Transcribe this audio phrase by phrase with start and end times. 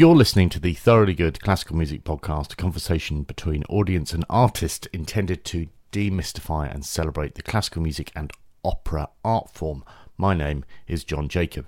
[0.00, 4.88] You're listening to the Thoroughly Good Classical Music Podcast, a conversation between audience and artist
[4.94, 8.32] intended to demystify and celebrate the classical music and
[8.64, 9.84] opera art form.
[10.16, 11.66] My name is Jon Jacob.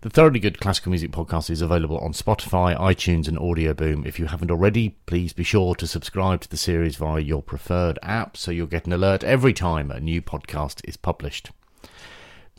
[0.00, 4.04] The Thoroughly Good Classical Music Podcast is available on Spotify, iTunes, and Audio Boom.
[4.04, 7.96] If you haven't already, please be sure to subscribe to the series via your preferred
[8.02, 11.52] app so you'll get an alert every time a new podcast is published.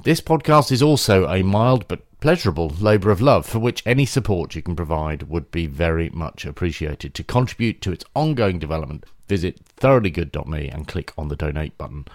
[0.03, 4.55] This podcast is also a mild but pleasurable labour of love for which any support
[4.55, 7.13] you can provide would be very much appreciated.
[7.15, 12.05] To contribute to its ongoing development, visit thoroughlygood.me and click on the donate button.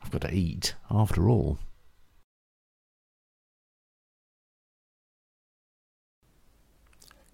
[0.00, 1.58] I've got to eat, after all.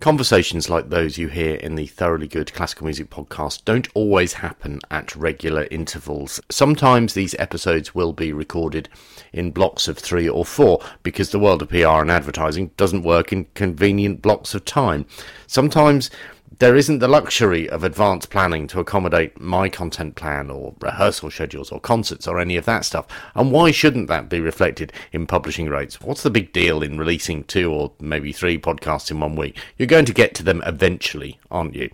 [0.01, 4.81] Conversations like those you hear in the Thoroughly Good Classical Music podcast don't always happen
[4.91, 6.41] at regular intervals.
[6.51, 8.89] Sometimes these episodes will be recorded
[9.33, 13.33] in blocks of three or four because the world of PR and advertising doesn't work
[13.33, 15.07] in convenient blocks of time.
[15.47, 16.11] Sometimes
[16.59, 21.73] there isn't the luxury of advanced planning to accommodate my content plan or rehearsal schedules
[21.73, 23.07] or concerts or any of that stuff.
[23.35, 26.01] And why shouldn't that be reflected in publishing rates?
[26.01, 29.59] What's the big deal in releasing two or maybe three podcasts in one week?
[29.79, 31.91] You're going to get to them eventually, aren't you?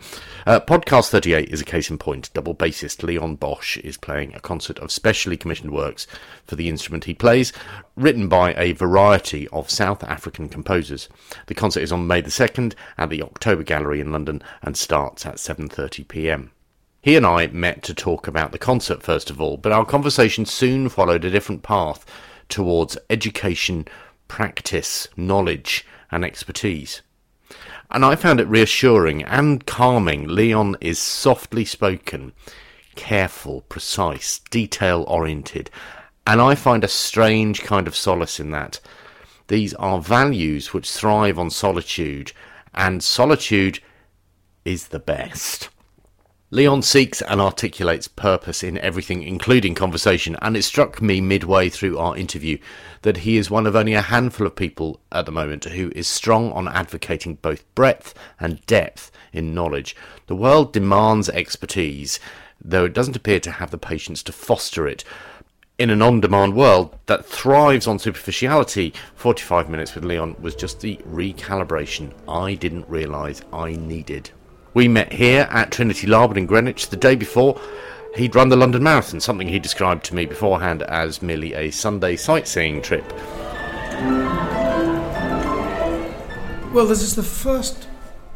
[0.47, 2.33] Uh, Podcast 38 is a case in point.
[2.34, 6.06] Double bassist Leon Bosch is playing a concert of specially commissioned works
[6.45, 7.52] for the instrument he plays,
[7.97, 11.08] written by a variety of South African composers.
[11.47, 15.24] The concert is on May the 2nd at the October Gallery in London and starts
[15.26, 16.50] at 7:30 p.m.
[17.02, 20.44] He and I met to talk about the concert first of all, but our conversation
[20.44, 22.04] soon followed a different path
[22.48, 23.86] towards education,
[24.28, 27.00] practice, knowledge, and expertise.
[27.90, 30.28] And I found it reassuring and calming.
[30.28, 32.32] Leon is softly spoken,
[32.94, 35.70] careful, precise, detail oriented,
[36.26, 38.78] and I find a strange kind of solace in that.
[39.48, 42.32] These are values which thrive on solitude,
[42.74, 43.80] and solitude
[44.70, 45.68] is the best.
[46.52, 51.98] Leon seeks and articulates purpose in everything, including conversation, and it struck me midway through
[51.98, 52.56] our interview
[53.02, 56.06] that he is one of only a handful of people at the moment who is
[56.06, 59.95] strong on advocating both breadth and depth in knowledge.
[60.28, 62.20] The world demands expertise,
[62.61, 65.05] though it doesn't appear to have the patience to foster it.
[65.78, 70.80] In an on demand world that thrives on superficiality, 45 Minutes with Leon was just
[70.80, 74.30] the recalibration I didn't realise I needed.
[74.73, 77.61] We met here at Trinity Laban in Greenwich the day before
[78.14, 82.14] he'd run the London Marathon, something he described to me beforehand as merely a Sunday
[82.14, 83.05] sightseeing trip.
[86.73, 87.89] Well, this is the first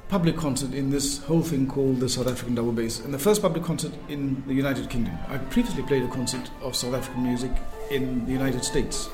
[0.09, 3.41] public concert in this whole thing called the South African Double Bass, and the first
[3.41, 5.17] public concert in the United Kingdom.
[5.29, 7.53] I previously played a concert of South African music
[7.93, 9.09] in the United States.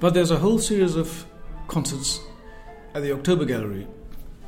[0.00, 1.26] But there's a whole series of
[1.68, 2.20] concerts
[2.94, 3.86] at the October Gallery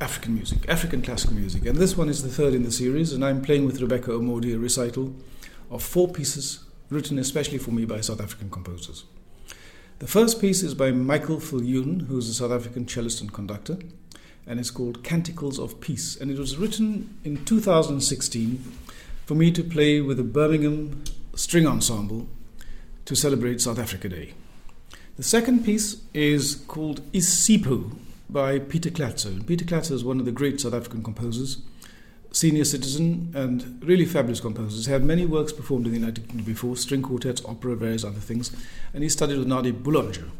[0.01, 1.65] African music, African classical music.
[1.65, 4.55] And this one is the third in the series, and I'm playing with Rebecca Omordia
[4.55, 5.13] a recital
[5.69, 9.05] of four pieces written especially for me by South African composers.
[9.99, 13.77] The first piece is by Michael Viljoen, who's a South African cellist and conductor,
[14.45, 16.17] and it's called Canticles of Peace.
[16.19, 18.57] And it was written in 2016
[19.25, 21.03] for me to play with the Birmingham
[21.35, 22.27] String Ensemble
[23.05, 24.33] to celebrate South Africa Day.
[25.15, 27.95] The second piece is called Isipho,
[28.33, 29.45] by Peter Klatzow.
[29.45, 31.61] Peter Klatzow is one of the great South African composers,
[32.31, 34.75] senior citizen, and really fabulous composer.
[34.75, 38.19] He's had many works performed in the United Kingdom before, string quartets, opera, various other
[38.19, 38.51] things,
[38.91, 40.31] and he studied with Nadia Boulanger.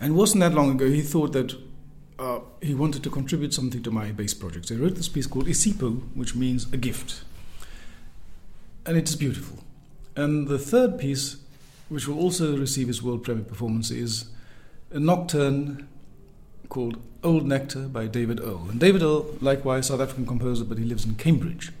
[0.00, 1.56] And it wasn't that long ago he thought that
[2.20, 4.66] uh, he wanted to contribute something to my bass project.
[4.66, 7.24] So he wrote this piece called Isipho, which means a gift.
[8.86, 9.64] And it is beautiful.
[10.14, 11.38] And the third piece,
[11.88, 14.26] which will also receive his world premiere performance, is
[14.92, 15.88] a nocturne
[16.68, 18.68] called Old Nectar by David Earl.
[18.70, 21.72] And David Earl, likewise, South African composer, but he lives in Cambridge.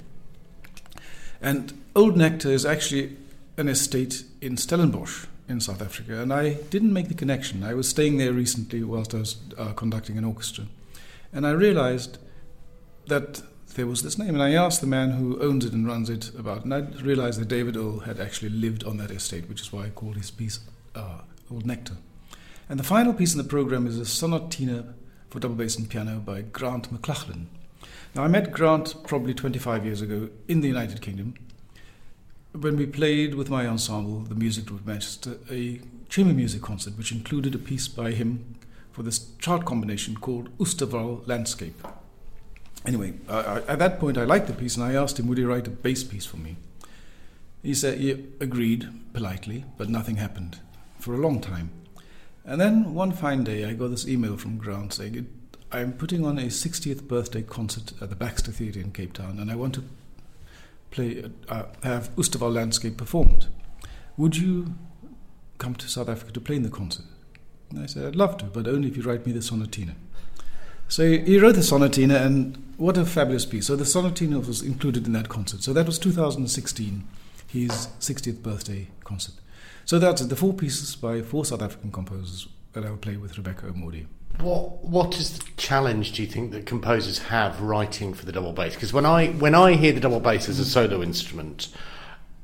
[1.40, 3.16] And Old Nectar is actually
[3.56, 6.20] an estate in Stellenbosch in South Africa.
[6.20, 7.62] And I didn't make the connection.
[7.62, 10.64] I was staying there recently whilst I was uh, conducting an orchestra.
[11.32, 12.18] And I realized
[13.06, 13.42] that
[13.74, 14.34] there was this name.
[14.34, 16.64] And I asked the man who owns it and runs it about it.
[16.64, 19.86] And I realized that David Earl had actually lived on that estate, which is why
[19.86, 20.60] I called his piece
[20.94, 21.20] uh,
[21.50, 21.96] Old Nectar.
[22.68, 24.92] And the final piece in the program is a sonatina
[25.30, 27.46] for double bass and piano by Grant McLachlan.
[28.14, 31.34] Now, I met Grant probably 25 years ago in the United Kingdom
[32.52, 37.12] when we played with my ensemble, the Music Group Manchester, a chamber music concert which
[37.12, 38.56] included a piece by him
[38.90, 41.86] for this chart combination called Oosterwal Landscape.
[42.86, 45.44] Anyway, I, at that point I liked the piece and I asked him, would he
[45.44, 46.56] write a bass piece for me?
[47.62, 48.10] He said he
[48.40, 50.58] agreed politely, but nothing happened
[50.98, 51.70] for a long time.
[52.48, 55.28] And then one fine day, I got this email from Grant saying,
[55.70, 59.50] I'm putting on a 60th birthday concert at the Baxter Theatre in Cape Town, and
[59.50, 59.84] I want to
[60.90, 63.48] play, uh, have Oosterwal Landscape performed.
[64.16, 64.74] Would you
[65.58, 67.04] come to South Africa to play in the concert?
[67.68, 69.94] And I said, I'd love to, but only if you write me the sonatina.
[70.88, 73.66] So he wrote the sonatina, and what a fabulous piece.
[73.66, 75.62] So the sonatina was included in that concert.
[75.62, 77.06] So that was 2016,
[77.46, 79.34] his 60th birthday concert.
[79.88, 83.38] So that's the four pieces by four South African composers that I will play with
[83.38, 84.04] Rebecca Omordia.
[84.38, 88.52] What what is the challenge do you think that composers have writing for the double
[88.52, 88.74] bass?
[88.74, 91.68] Because when I when I hear the double bass as a solo instrument,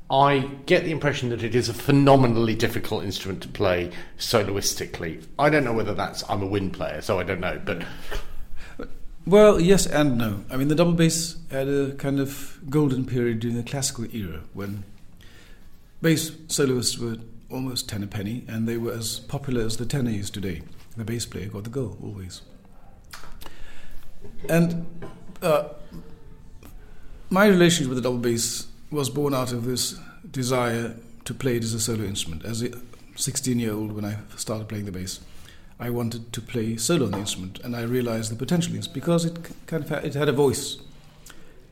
[0.09, 5.23] I get the impression that it is a phenomenally difficult instrument to play soloistically.
[5.37, 7.83] I don't know whether that's I'm a wind player, so I don't know, but
[9.27, 10.43] well, yes and no.
[10.49, 14.41] I mean, the double bass had a kind of golden period during the classical era
[14.55, 14.83] when
[16.01, 17.17] bass soloists were
[17.55, 20.61] almost ten a penny, and they were as popular as the tenor is today.
[20.97, 22.41] The bass player got the goal always.
[24.49, 24.85] And
[25.41, 25.69] uh,
[27.29, 29.99] my relationship with the double bass was born out of this
[30.29, 32.45] desire to play it as a solo instrument.
[32.45, 32.71] As a
[33.15, 35.19] 16 year old, when I started playing the bass,
[35.79, 39.25] I wanted to play solo on the instrument, and I realized the potential is because
[39.25, 39.37] it
[39.67, 40.77] kind of had, it had a voice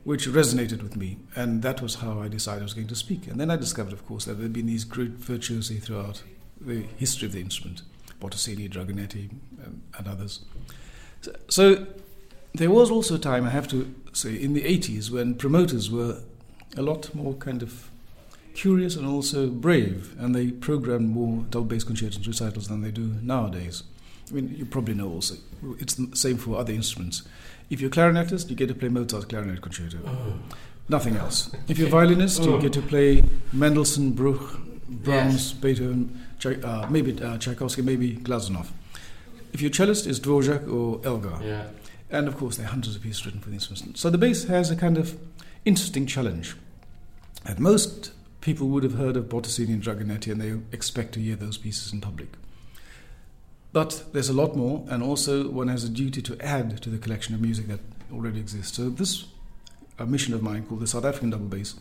[0.03, 3.27] which resonated with me, and that was how I decided I was going to speak.
[3.27, 6.23] And then I discovered, of course, that there had been these great virtuosi throughout
[6.59, 7.83] the history of the instrument.
[8.19, 9.29] Bottesini, Dragonetti,
[9.63, 10.41] and, and others.
[11.21, 11.87] So, so,
[12.53, 16.21] there was also a time, I have to say, in the 80s when promoters were
[16.77, 17.89] a lot more kind of
[18.53, 22.91] curious and also brave, and they programmed more double bass concertos and recitals than they
[22.91, 23.83] do nowadays.
[24.29, 25.35] I mean, you probably know also,
[25.79, 27.23] it's the same for other instruments.
[27.73, 29.97] If you're a clarinetist, you get to play Mozart's clarinet concerto.
[30.05, 30.35] Oh.
[30.89, 31.49] Nothing else.
[31.67, 32.55] If you're a violinist, oh.
[32.55, 35.53] you get to play Mendelssohn, Bruch, Brahms, yes.
[35.53, 38.67] Beethoven, uh, maybe uh, Tchaikovsky, maybe Glazunov.
[39.53, 41.39] If your cellist is Dvorak or Elgar.
[41.43, 41.65] Yeah.
[42.11, 43.97] And of course, there are hundreds of pieces written for the instrument.
[43.97, 45.17] So the bass has a kind of
[45.65, 46.55] interesting challenge.
[47.43, 48.11] At most
[48.41, 51.91] people would have heard of Bottesini and Dragonetti and they expect to hear those pieces
[51.91, 52.29] in public.
[53.73, 56.99] But there's a lot more, and also one has a duty to add to the
[56.99, 57.79] collection of music that
[58.13, 58.77] already exists.
[58.77, 59.25] So this
[59.99, 61.75] a mission of mine called the South African Double Bass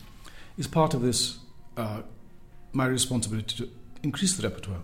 [0.57, 1.37] is part of this
[1.77, 2.01] uh,
[2.71, 3.69] my responsibility to
[4.01, 4.81] increase the repertoire.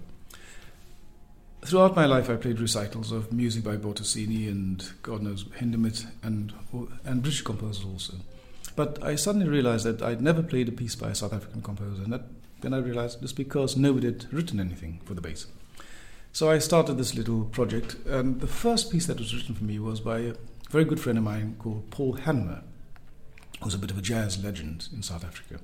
[1.65, 6.53] Throughout my life, I played recitals of music by Bottesini and God knows Hindemith and
[7.03, 8.13] and British composers also.
[8.75, 12.03] But I suddenly realized that I'd never played a piece by a South African composer,
[12.03, 12.23] and that,
[12.61, 15.47] then I realized it's because nobody had written anything for the bass.
[16.31, 19.79] So I started this little project, and the first piece that was written for me
[19.79, 20.35] was by a
[20.69, 22.61] very good friend of mine called Paul Hanmer,
[23.61, 25.59] who's a bit of a jazz legend in South Africa.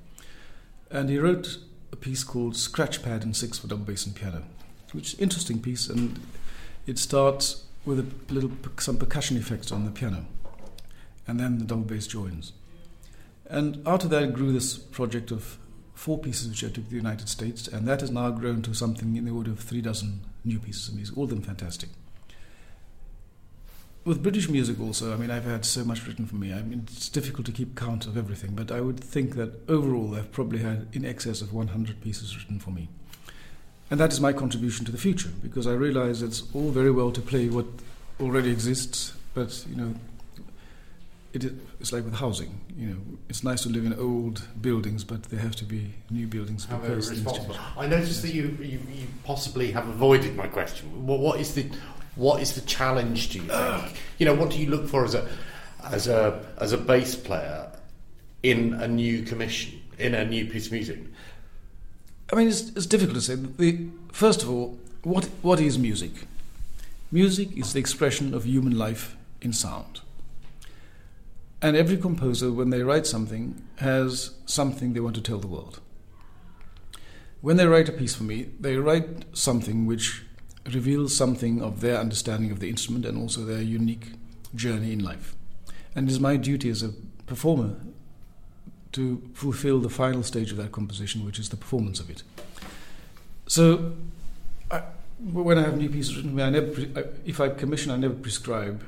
[0.89, 1.59] And he wrote
[1.91, 4.44] a piece called Scratch Pad and Six for double bass and piano,
[4.91, 6.19] which is an interesting piece, and
[6.88, 10.25] it starts with a little some percussion effects on the piano,
[11.27, 12.53] and then the double bass joins.
[13.47, 15.59] And out of that grew this project of
[15.94, 18.73] four pieces which I took to the United States, and that has now grown to
[18.73, 21.89] something in the order of three dozen new pieces of music, all of them fantastic.
[24.06, 26.53] With British music, also, I mean, I've had so much written for me.
[26.53, 30.13] I mean, it's difficult to keep count of everything, but I would think that overall
[30.13, 32.88] I've probably had in excess of 100 pieces written for me.
[33.89, 37.11] And that is my contribution to the future, because I realize it's all very well
[37.11, 37.66] to play what
[38.19, 39.95] already exists, but, you know,
[41.44, 42.61] it's like with housing.
[42.77, 42.97] You know,
[43.30, 46.65] it's nice to live in old buildings, but there have to be new buildings.
[46.65, 47.57] How very responsible.
[47.77, 51.06] I noticed that you, you, you possibly have avoided my question.
[51.06, 51.65] What, what is the
[52.15, 53.30] what is the challenge?
[53.30, 53.97] Do you think?
[54.18, 55.27] you know, what do you look for as a
[55.83, 57.71] as a as a bass player
[58.44, 60.99] in a new commission in a new piece of music?
[62.31, 63.35] I mean, it's, it's difficult to say.
[63.35, 66.11] The, first of all, what what is music?
[67.11, 70.01] Music is the expression of human life in sound.
[71.66, 75.80] And every composer, when they write something, has something they want to tell the world.
[77.42, 80.22] When they write a piece for me, they write something which
[80.72, 84.12] reveals something of their understanding of the instrument and also their unique
[84.54, 85.36] journey in life.
[85.95, 86.94] And it is my duty as a
[87.26, 87.78] performer
[88.92, 92.22] to fulfill the final stage of that composition, which is the performance of it.
[93.48, 93.94] So,
[94.69, 94.84] I,
[95.19, 98.84] when I have new pieces written, I never, if I commission, I never prescribe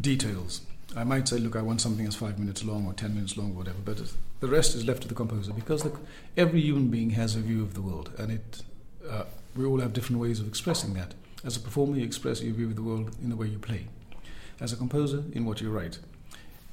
[0.00, 0.60] details.
[0.96, 3.52] I might say, look, I want something that's five minutes long or ten minutes long
[3.52, 4.00] or whatever, but
[4.40, 5.92] the rest is left to the composer because the,
[6.36, 8.62] every human being has a view of the world, and it,
[9.08, 9.24] uh,
[9.56, 11.14] we all have different ways of expressing that.
[11.44, 13.88] As a performer, you express your view of the world in the way you play.
[14.60, 15.98] As a composer, in what you write.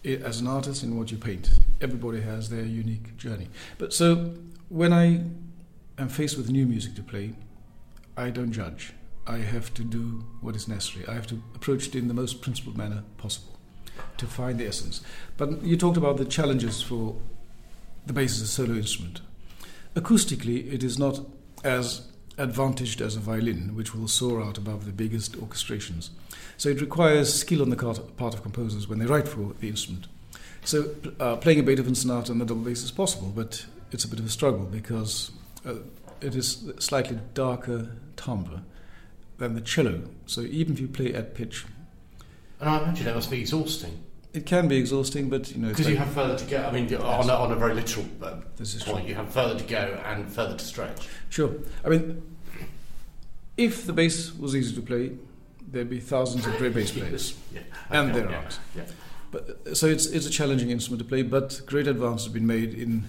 [0.04, 1.60] It, as an artist, in what you paint.
[1.80, 3.50] Everybody has their unique journey.
[3.78, 4.34] But so,
[4.70, 5.24] when I
[5.98, 7.34] am faced with new music to play,
[8.16, 8.94] I don't judge.
[9.28, 11.08] I have to do what is necessary.
[11.08, 13.61] I have to approach it in the most principled manner possible
[14.18, 15.02] to find the essence.
[15.38, 17.16] But you talked about the challenges for
[18.06, 19.22] the bass as a solo instrument.
[19.96, 21.20] Acoustically, it is not
[21.64, 22.08] as
[22.38, 26.10] advantaged as a violin, which will soar out above the biggest orchestrations.
[26.58, 30.08] So it requires skill on the part of composers when they write for the instrument.
[30.64, 34.08] So uh, playing a Beethoven sonata on the double bass is possible, but it's a
[34.08, 35.32] bit of a struggle because
[35.66, 35.76] uh,
[36.22, 38.62] it is slightly darker timbre
[39.38, 40.04] than the cello.
[40.28, 41.66] So even if you play at pitch,
[42.62, 44.04] and I imagine that must be exhausting.
[44.34, 46.64] It can be exhausting, but you know because you have further to go.
[46.64, 49.10] I mean, on, a, on a very literal uh, is point, true.
[49.10, 51.10] you have further to go and further to stretch.
[51.30, 51.54] Sure.
[51.84, 52.22] I mean,
[53.58, 55.12] if the bass was easy to play,
[55.68, 57.62] there'd be thousands of great bass players, yeah.
[57.90, 58.60] and there aren't.
[58.76, 58.84] Yeah.
[59.32, 62.74] But so it's it's a challenging instrument to play, but great advances have been made
[62.74, 63.04] in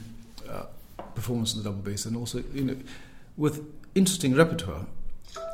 [0.51, 0.65] uh,
[1.15, 2.77] performance in the double bass, and also you know,
[3.37, 4.87] with interesting repertoire,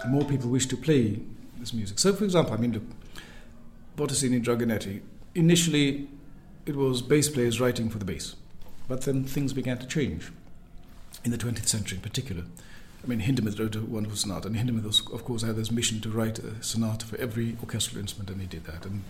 [0.09, 1.21] more people wish to play
[1.59, 1.99] this music.
[1.99, 2.73] So, for example, I mean,
[3.99, 5.01] Bottesini Dragonetti.
[5.35, 6.09] Initially,
[6.67, 8.37] it was bass players writing for the bass,
[8.87, 10.31] but then things began to change
[11.25, 12.45] in the 20th century, in particular.
[13.03, 16.01] I mean, Hindemith wrote a wonderful sonata, and Hindemith, was, of course, had this mission
[16.03, 18.87] to write a sonata for every orchestral instrument, and he did that.
[18.87, 19.03] And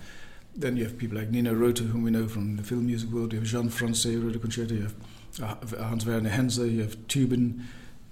[0.56, 3.34] then you have people like Nino Rota, whom we know from the film music world.
[3.34, 4.74] You have Jean Françaix, who wrote a concerto.
[4.74, 4.88] You
[5.40, 6.58] have uh, Hans Werner Henze.
[6.58, 7.66] You have Tubin,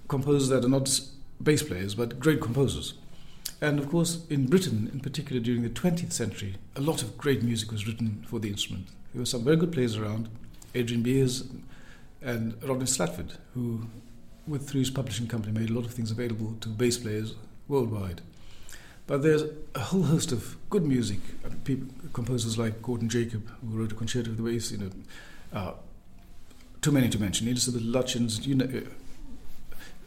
[0.07, 1.01] composers that are not
[1.41, 2.93] bass players, but great composers.
[3.59, 7.41] And of course, in Britain, in particular during the 20th century, a lot of great
[7.41, 8.87] music was written for the instrument.
[9.13, 10.29] There were some very good players around,
[10.75, 11.43] Adrian Beers
[12.21, 13.87] and Rodney Slatford, who,
[14.47, 17.33] with through his publishing company, made a lot of things available to bass players
[17.67, 18.21] worldwide.
[19.07, 21.19] But there's a whole host of good music.
[21.63, 24.89] People, composers like Gordon Jacob, who wrote a concerto for the bass, you know,
[25.53, 25.71] uh,
[26.81, 27.47] too many to mention.
[27.47, 28.81] Elisabeth Lutyens, you know, uh,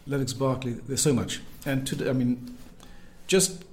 [0.07, 0.73] Lennox Berkeley.
[0.73, 1.41] There's so much.
[1.65, 2.57] And today, I mean,
[3.31, 3.65] just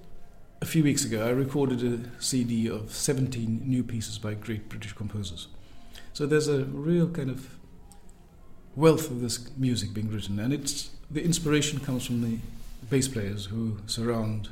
[0.62, 4.94] a few weeks ago, I recorded a CD of 17 new pieces by great British
[4.94, 5.48] composers.
[6.14, 7.50] So there's a real kind of
[8.76, 12.38] wealth of this music being written, and it's the inspiration comes from the
[12.92, 14.50] bass players who surround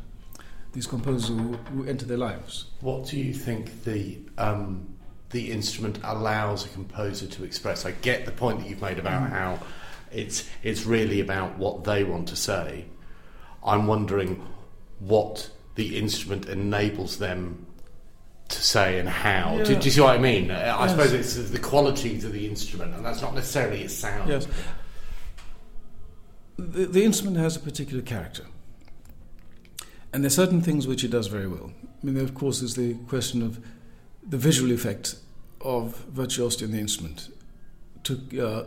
[0.74, 2.66] these composers who, who enter their lives.
[2.82, 4.96] What do you think the um,
[5.30, 7.86] the instrument allows a composer to express?
[7.86, 9.30] I get the point that you've made about mm.
[9.30, 9.60] how
[10.12, 12.86] it's it's really about what they want to say.
[13.64, 14.44] I'm wondering
[15.00, 17.66] what the instrument enables them
[18.48, 19.58] to say and how.
[19.58, 19.64] Yeah.
[19.64, 20.52] Do, do, you see what I mean?
[20.52, 20.92] I yes.
[20.92, 24.30] suppose it's the qualities of the instrument, and that's not necessarily its sound.
[24.30, 24.48] Yes.
[26.58, 28.46] The, the instrument has a particular character.
[30.14, 31.74] And there are certain things which it does very well.
[31.84, 33.60] I mean, there, of course, is the question of
[34.26, 35.16] the visual effect
[35.60, 37.30] of virtuosity in the instrument.
[38.04, 38.64] To, uh,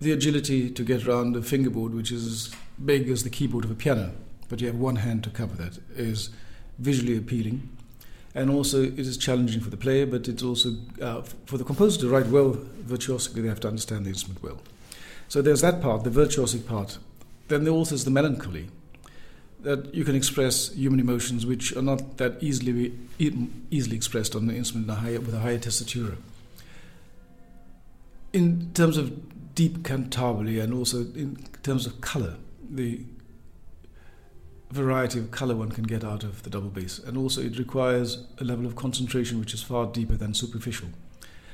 [0.00, 3.70] the agility to get around a fingerboard which is as big as the keyboard of
[3.70, 4.12] a piano,
[4.48, 6.30] but you have one hand to cover that, is
[6.78, 7.68] visually appealing.
[8.34, 12.00] And also, it is challenging for the player, but it's also uh, for the composer
[12.00, 14.60] to write well virtuosically, they have to understand the instrument well.
[15.28, 16.98] So there's that part, the virtuosic part.
[17.48, 18.68] Then there also is the melancholy
[19.60, 24.54] that you can express human emotions which are not that easily easily expressed on the
[24.54, 26.16] instrument with a higher tessitura.
[28.32, 32.36] In terms of deep cantabile and also in terms of color,
[32.70, 33.00] the
[34.70, 38.24] variety of color one can get out of the double bass, and also it requires
[38.38, 40.88] a level of concentration which is far deeper than superficial,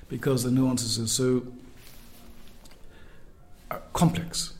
[0.09, 1.47] because the nuances are so
[3.71, 4.54] uh, complex,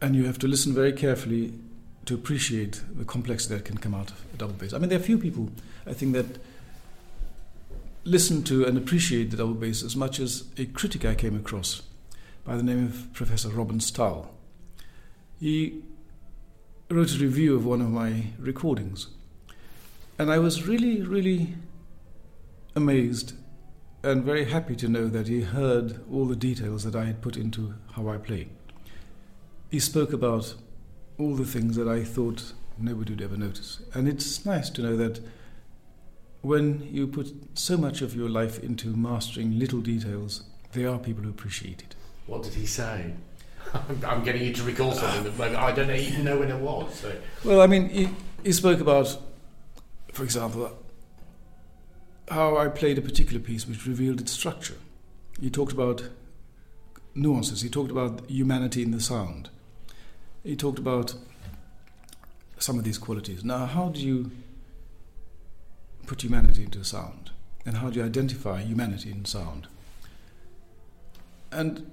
[0.00, 1.52] and you have to listen very carefully
[2.06, 4.72] to appreciate the complexity that can come out of a double bass.
[4.72, 5.50] I mean, there are few people,
[5.86, 6.38] I think, that
[8.04, 11.82] listen to and appreciate the double bass as much as a critic I came across
[12.44, 14.34] by the name of Professor Robin Stahl.
[15.38, 15.82] He
[16.90, 19.08] wrote a review of one of my recordings,
[20.18, 21.54] and I was really, really
[22.74, 23.34] amazed
[24.02, 27.36] and very happy to know that he heard all the details that I had put
[27.36, 28.48] into how I play.
[29.70, 30.54] He spoke about
[31.18, 33.82] all the things that I thought nobody would ever notice.
[33.92, 35.20] And it's nice to know that
[36.40, 41.24] when you put so much of your life into mastering little details, there are people
[41.24, 41.96] who appreciate it.
[42.26, 43.14] What did he say?
[44.06, 46.94] I'm getting you to recall something that I don't even know when it was.
[46.94, 47.12] So.
[47.44, 49.16] Well, I mean, you, he spoke about,
[50.12, 50.76] for example,
[52.30, 54.76] how I played a particular piece which revealed its structure.
[55.40, 56.08] You talked about
[57.14, 57.62] nuances.
[57.62, 59.50] He talked about humanity in the sound
[60.48, 61.14] he talked about
[62.58, 63.44] some of these qualities.
[63.44, 64.30] Now, how do you
[66.06, 67.30] put humanity into sound?
[67.66, 69.68] And how do you identify humanity in sound?
[71.52, 71.90] And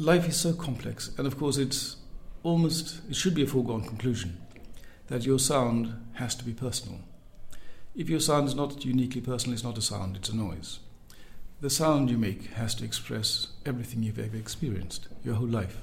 [0.00, 1.96] life is so complex, and of course, it's
[2.42, 4.38] almost, it should be a foregone conclusion
[5.08, 7.00] that your sound has to be personal.
[7.94, 10.80] If your sound is not uniquely personal, it's not a sound, it's a noise.
[11.60, 15.78] The sound you make has to express everything you've ever experienced, your whole life.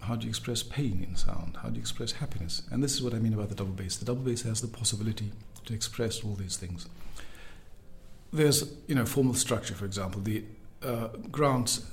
[0.00, 1.58] How do you express pain in sound?
[1.62, 2.62] How do you express happiness?
[2.70, 3.96] And this is what I mean about the double bass.
[3.96, 5.32] The double bass has the possibility
[5.66, 6.88] to express all these things.
[8.32, 10.44] There's, you know, formal structure, for example, the
[10.82, 11.84] uh, Grant's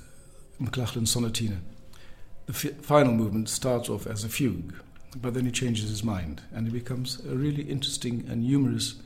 [0.60, 1.58] McLachlan Sonatina.
[2.46, 4.74] The f- final movement starts off as a fugue,
[5.16, 8.96] but then he changes his mind, and it becomes a really interesting and humorous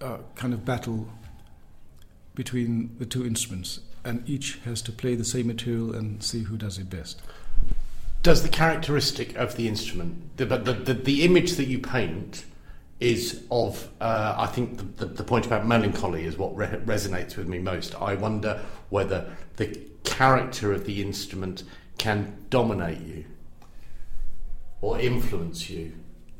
[0.00, 1.08] uh, kind of battle
[2.34, 6.56] between the two instruments, and each has to play the same material and see who
[6.56, 7.20] does it best.
[8.22, 12.44] Does the characteristic of the instrument, the, the, the, the image that you paint,
[13.00, 17.36] is of, uh, I think the, the, the, point about melancholy is what re- resonates
[17.36, 18.00] with me most.
[18.00, 21.64] I wonder whether the character of the instrument
[21.98, 23.24] can dominate you
[24.80, 25.92] or influence you.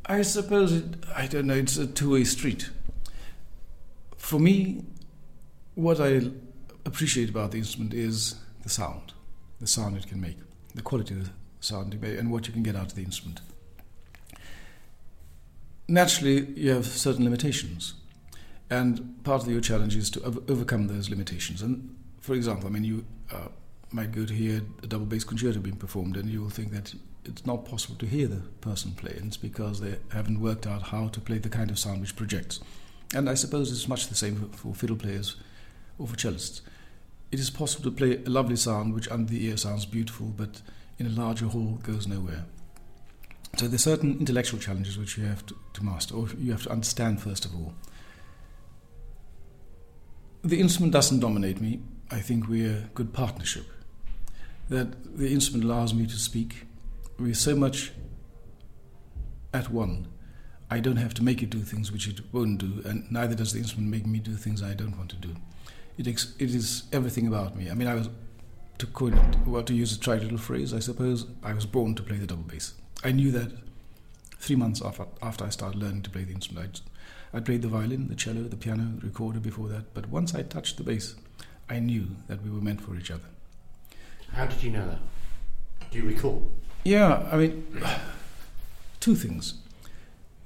[0.06, 2.70] I suppose it, I don't know, it's a two way street.
[4.16, 4.84] For me,
[5.74, 6.30] what I
[6.84, 9.12] appreciate about the instrument is the sound,
[9.60, 10.38] the sound it can make,
[10.74, 13.40] the quality of the sound, and what you can get out of the instrument
[15.92, 17.94] naturally, you have certain limitations.
[18.70, 21.60] And part of your challenge is to overcome those limitations.
[21.60, 23.48] And for example, I mean, you uh,
[23.90, 26.94] might go to hear a double bass concerto being performed, and you will think that
[27.24, 30.82] it's not possible to hear the person play, and it's because they haven't worked out
[30.82, 32.60] how to play the kind of sound which projects.
[33.14, 35.36] And I suppose it's much the same for, for fiddle players
[35.98, 36.62] or for cellists.
[37.32, 40.62] It is possible to play a lovely sound which under the ear sounds beautiful, but
[40.98, 42.44] in a larger hall goes nowhere.
[43.56, 46.70] So there's certain intellectual challenges which you have to, to master, or you have to
[46.70, 47.74] understand first of all.
[50.44, 51.80] The instrument doesn't dominate me.
[52.12, 53.64] I think we're a good partnership.
[54.68, 56.66] That the instrument allows me to speak.
[57.18, 57.92] We're so much
[59.54, 60.08] at one.
[60.70, 63.52] I don't have to make it do things which it won't do, and neither does
[63.52, 65.36] the instrument make me do things I don't want to do.
[65.98, 67.70] It, ex- it is everything about me.
[67.70, 68.08] I mean, I was,
[68.78, 72.02] to coin well, to use a trite little phrase, I suppose, I was born to
[72.02, 72.74] play the double bass.
[73.04, 73.52] I knew that
[74.38, 76.80] three months after, after I started learning to play the instrument.
[77.32, 80.34] I, I played the violin, the cello, the piano, the recorder before that, but once
[80.34, 81.14] I touched the bass,
[81.72, 83.30] I knew that we were meant for each other.
[84.34, 84.98] How did you know that?
[85.90, 86.52] Do you recall?
[86.84, 87.66] Yeah, I mean,
[89.00, 89.54] two things.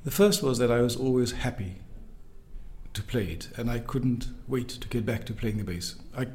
[0.05, 1.79] The first was that I was always happy
[2.95, 5.97] to play it, and I couldn't wait to get back to playing the bass.
[6.17, 6.29] I,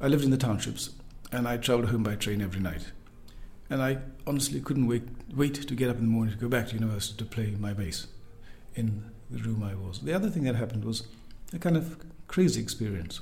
[0.00, 0.90] I lived in the townships,
[1.30, 2.90] and I travelled home by train every night.
[3.70, 6.66] And I honestly couldn't wait, wait to get up in the morning to go back
[6.70, 8.08] to university to play my bass
[8.74, 10.00] in the room I was.
[10.00, 11.04] The other thing that happened was
[11.52, 13.20] a kind of crazy experience.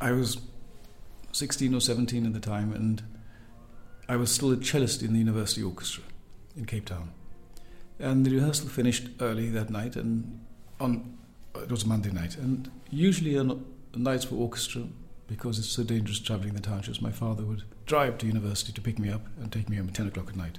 [0.00, 0.38] I was
[1.32, 3.02] 16 or 17 at the time, and
[4.08, 6.04] I was still a cellist in the university orchestra
[6.56, 7.12] in Cape Town.
[7.98, 10.40] And the rehearsal finished early that night, and
[10.78, 11.16] on
[11.54, 12.36] it was a Monday night.
[12.36, 14.82] And usually on nights for orchestra,
[15.26, 18.98] because it's so dangerous travelling the townships, my father would drive to university to pick
[18.98, 20.58] me up and take me home at 10 o'clock at night.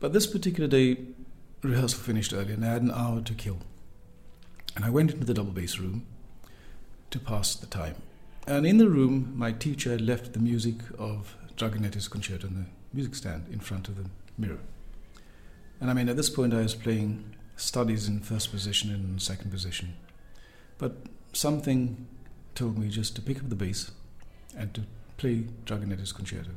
[0.00, 0.98] But this particular day,
[1.62, 3.58] rehearsal finished early and I had an hour to kill.
[4.76, 6.06] And I went into the double bass room
[7.10, 7.96] to pass the time.
[8.46, 12.66] And in the room, my teacher had left the music of Dragonetti's concerto on the
[12.92, 14.58] music stand in front of the mirror.
[15.80, 19.50] And I mean, at this point, I was playing studies in first position and second
[19.50, 19.94] position.
[20.78, 20.96] But
[21.32, 22.06] something
[22.54, 23.90] told me just to pick up the bass
[24.56, 24.82] and to
[25.16, 26.50] play Dragonetti's concerto.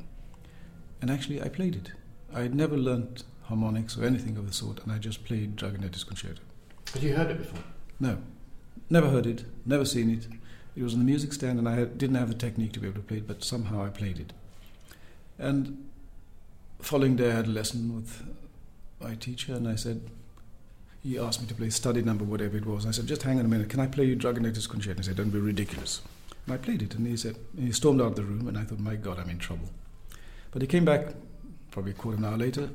[1.01, 1.91] And actually, I played it.
[2.33, 6.03] I had never learnt harmonics or anything of the sort, and I just played Dragonetti's
[6.03, 6.41] concerto.
[6.93, 7.63] Had you heard it before?
[7.99, 8.17] No,
[8.89, 10.27] never heard it, never seen it.
[10.75, 13.01] It was on the music stand, and I didn't have the technique to be able
[13.01, 14.33] to play it, but somehow I played it.
[15.39, 15.89] And
[16.79, 18.23] following day, I had a lesson with
[19.01, 20.01] my teacher, and I said,
[21.03, 22.85] he asked me to play study number, whatever it was.
[22.85, 24.97] I said, just hang on a minute, can I play you Dragonetti's concerto?
[24.97, 26.01] He said, don't be ridiculous.
[26.45, 28.57] And I played it, and he said, and he stormed out of the room, and
[28.57, 29.69] I thought, my God, I'm in trouble.
[30.51, 31.07] But he came back,
[31.71, 32.69] probably a quarter of an hour later,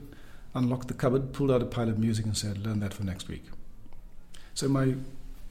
[0.55, 3.29] unlocked the cupboard, pulled out a pile of music, and said, learn that for next
[3.29, 3.45] week.
[4.55, 4.95] So my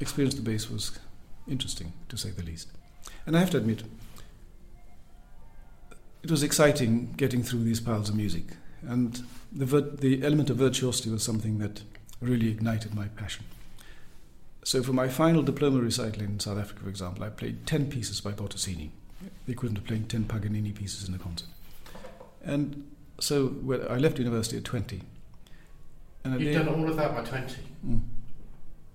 [0.02, 1.00] experience the bass was
[1.48, 2.70] interesting, to say the least.
[3.26, 3.84] And I have to admit,
[6.24, 8.46] it was exciting getting through these piles of music.
[8.88, 11.84] And the, the element of virtuosity was something that
[12.20, 13.46] really ignited my passion.
[14.64, 18.22] So for my final diploma recital in South Africa, for example, I played 10 pieces
[18.22, 18.92] by Bottesini,
[19.46, 21.50] the equivalent of playing 10 Paganini pieces in a concert.
[22.44, 22.88] And
[23.20, 23.56] so
[23.90, 25.02] I left university at 20.
[26.24, 27.56] And You've done all of that by 20?
[27.88, 28.02] Mm.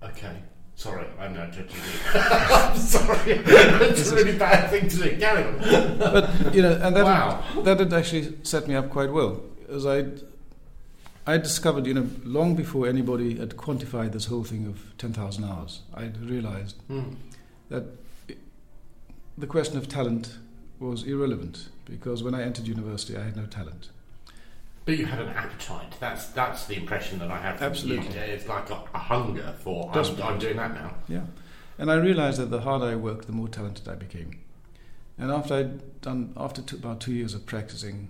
[0.02, 0.36] Okay.
[0.76, 2.00] Sorry, I'm not judging you.
[2.14, 3.32] I'm sorry.
[3.32, 5.16] it's a really bad thing to do.
[5.16, 5.58] Carry on.
[5.98, 7.40] But you know, and that Wow.
[7.54, 10.04] had, that had actually set me up quite well, as I
[11.26, 15.44] I discovered, you know, long before anybody had quantified this whole thing of ten thousand
[15.44, 17.14] hours, I realised Hmm.
[17.70, 17.84] that
[18.28, 18.36] i-
[19.38, 20.36] the question of talent
[20.78, 23.88] was irrelevant because when I entered university, I had no talent.
[24.86, 25.94] But you had an appetite.
[25.98, 27.58] That's that's the impression that I have.
[27.58, 28.16] From Absolutely.
[28.16, 29.90] It's like a, a hunger for.
[29.92, 30.94] I'm, I'm doing that now.
[31.08, 31.24] Yeah.
[31.76, 34.38] And I realized that the harder I worked, the more talented I became.
[35.18, 38.08] And after I'd done, after two, about two years of practicing,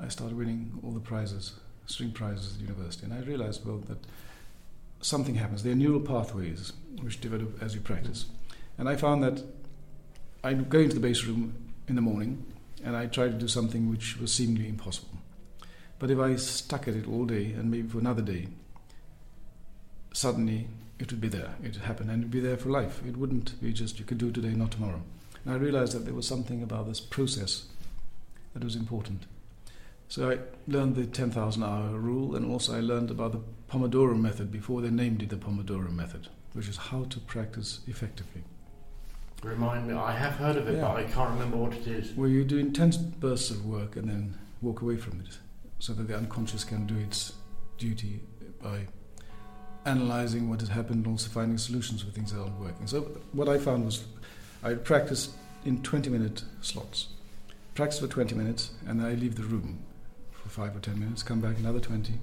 [0.00, 1.54] I started winning all the prizes,
[1.86, 3.06] string prizes at university.
[3.06, 3.98] And I realized, well, that
[5.00, 5.62] something happens.
[5.62, 8.26] There are neural pathways which develop as you practice.
[8.76, 9.42] And I found that
[10.44, 11.54] I'd go into the bass room
[11.88, 12.44] in the morning
[12.84, 15.17] and I tried to do something which was seemingly impossible.
[15.98, 18.48] But if I stuck at it all day and maybe for another day,
[20.12, 21.54] suddenly it would be there.
[21.62, 23.00] It would happen and it would be there for life.
[23.06, 25.02] It wouldn't be just you could do it today, not tomorrow.
[25.44, 27.66] And I realized that there was something about this process
[28.54, 29.26] that was important.
[30.08, 30.38] So I
[30.70, 34.90] learned the 10,000 hour rule and also I learned about the Pomodoro method before they
[34.90, 38.42] named it the Pomodoro method, which is how to practice effectively.
[39.42, 39.94] Remind me.
[39.94, 40.80] I have heard of it, Yeah.
[40.88, 42.12] but I can't remember what it is.
[42.16, 45.38] Where you do intense bursts of work and then walk away from it
[45.78, 47.34] so that the unconscious can do its
[47.78, 48.20] duty
[48.62, 48.86] by
[49.84, 52.86] analyzing what had happened and also finding solutions for things that aren't working.
[52.86, 54.04] So what I found was
[54.62, 55.32] I practiced
[55.64, 57.08] in 20 minute slots.
[57.74, 59.78] Practice for 20 minutes and then I leave the room
[60.32, 62.14] for 5 or 10 minutes, come back another 20.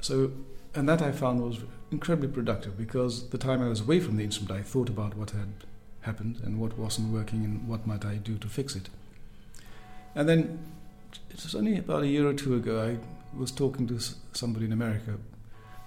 [0.00, 0.32] So
[0.74, 1.60] and that I found was
[1.92, 5.30] incredibly productive because the time I was away from the instrument I thought about what
[5.30, 5.52] had
[6.00, 8.88] happened and what wasn't working and what might I do to fix it.
[10.14, 10.58] And then
[11.30, 12.98] it was only about a year or two ago I
[13.38, 13.98] was talking to
[14.32, 15.18] somebody in America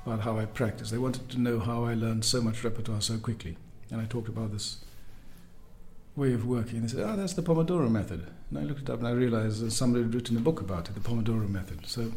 [0.05, 0.89] about how I practice.
[0.89, 3.57] They wanted to know how I learned so much repertoire so quickly.
[3.91, 4.77] And I talked about this
[6.15, 6.81] way of working.
[6.81, 8.27] They said, oh, that's the Pomodoro method.
[8.49, 10.89] And I looked it up and I realized that somebody had written a book about
[10.89, 11.85] it, the Pomodoro method.
[11.85, 12.11] So,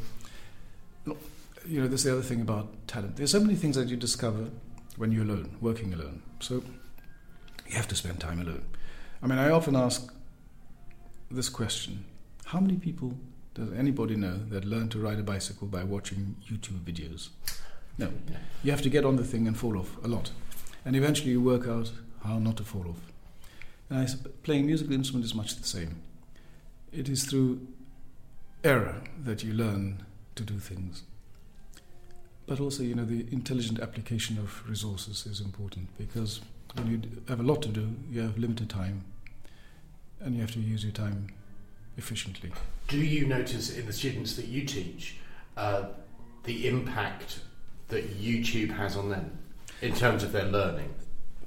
[1.04, 3.16] you know, there's the other thing about talent.
[3.16, 4.50] There's so many things that you discover
[4.96, 6.22] when you're alone, working alone.
[6.40, 6.62] So
[7.66, 8.64] you have to spend time alone.
[9.22, 10.12] I mean, I often ask
[11.30, 12.04] this question
[12.50, 13.16] How many people
[13.54, 17.28] does anybody know that learn to ride a bicycle by watching YouTube videos?
[17.96, 18.12] No.
[18.64, 20.32] You have to get on the thing and fall off a lot.
[20.84, 21.92] And eventually you work out
[22.24, 23.12] how not to fall off.
[23.88, 26.02] And playing musical instrument is much the same.
[26.90, 27.68] It is through
[28.64, 31.04] error that you learn to do things.
[32.48, 36.40] But also, you know, the intelligent application of resources is important because
[36.74, 39.04] when you have a lot to do, you have limited time,
[40.18, 41.28] and you have to use your time
[41.96, 42.50] efficiently.
[42.88, 45.16] Do you notice in the students that you teach
[45.56, 45.84] uh,
[46.44, 47.40] the impact
[47.88, 49.38] that YouTube has on them
[49.82, 50.92] in terms of their learning?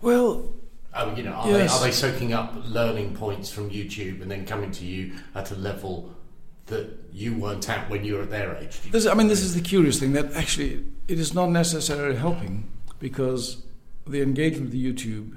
[0.02, 0.54] Well,
[0.96, 1.72] Oh, you know, are, Yes.
[1.72, 5.50] they, are they soaking up learning points from YouTube and then coming to you at
[5.50, 6.14] a level
[6.68, 8.80] that you weren't at when you were at their age?
[8.92, 12.70] This, I mean, this is the curious thing that actually it is not necessarily helping
[13.00, 13.64] because
[14.06, 15.36] the engagement with YouTube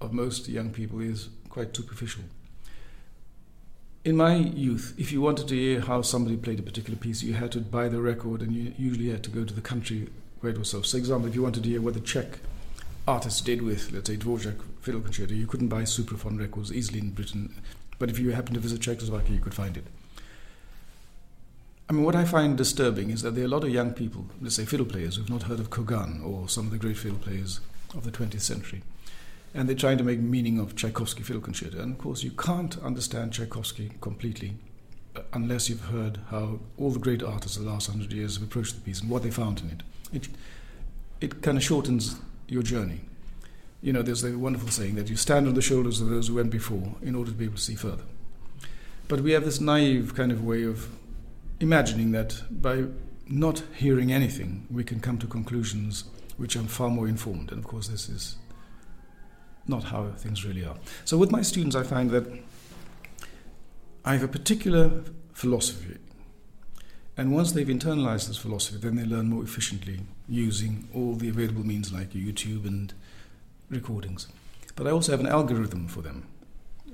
[0.00, 2.24] of most young people is quite superficial.
[4.06, 7.34] In my youth, if you wanted to hear how somebody played a particular piece, you
[7.34, 10.06] had to buy the record and you usually had to go to the country
[10.38, 10.86] where it was sold.
[10.86, 12.38] So, for example, if you wanted to hear what the Czech
[13.08, 17.10] artist did with, let's say, Dvorak Fiddle Concerto, you couldn't buy Supraphon records easily in
[17.10, 17.52] Britain.
[17.98, 19.88] But if you happened to visit Czechoslovakia, you could find it.
[21.90, 24.26] I mean, what I find disturbing is that there are a lot of young people,
[24.40, 27.18] let's say fiddle players, who've not heard of Kogan or some of the great fiddle
[27.18, 27.58] players
[27.92, 28.82] of the 20th century.
[29.56, 31.78] And they're trying to make meaning of Tchaikovsky Fiddle Concerto.
[31.80, 34.58] And of course, you can't understand Tchaikovsky completely
[35.16, 38.44] uh, unless you've heard how all the great artists of the last hundred years have
[38.44, 39.82] approached the piece and what they found in it.
[40.12, 40.28] It,
[41.22, 42.16] it kind of shortens
[42.48, 43.00] your journey.
[43.80, 46.34] You know, there's a wonderful saying that you stand on the shoulders of those who
[46.34, 48.04] went before in order to be able to see further.
[49.08, 50.88] But we have this naive kind of way of
[51.60, 52.84] imagining that by
[53.26, 56.04] not hearing anything, we can come to conclusions
[56.36, 57.50] which are far more informed.
[57.52, 58.36] And of course, this is
[59.68, 60.76] not how things really are.
[61.04, 62.26] So, with my students, I find that
[64.04, 65.02] I have a particular
[65.32, 65.98] philosophy.
[67.16, 71.64] And once they've internalized this philosophy, then they learn more efficiently using all the available
[71.64, 72.92] means like YouTube and
[73.70, 74.28] recordings.
[74.74, 76.26] But I also have an algorithm for them,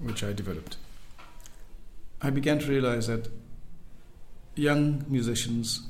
[0.01, 0.77] which I developed.
[2.21, 3.29] I began to realize that
[4.55, 5.83] young musicians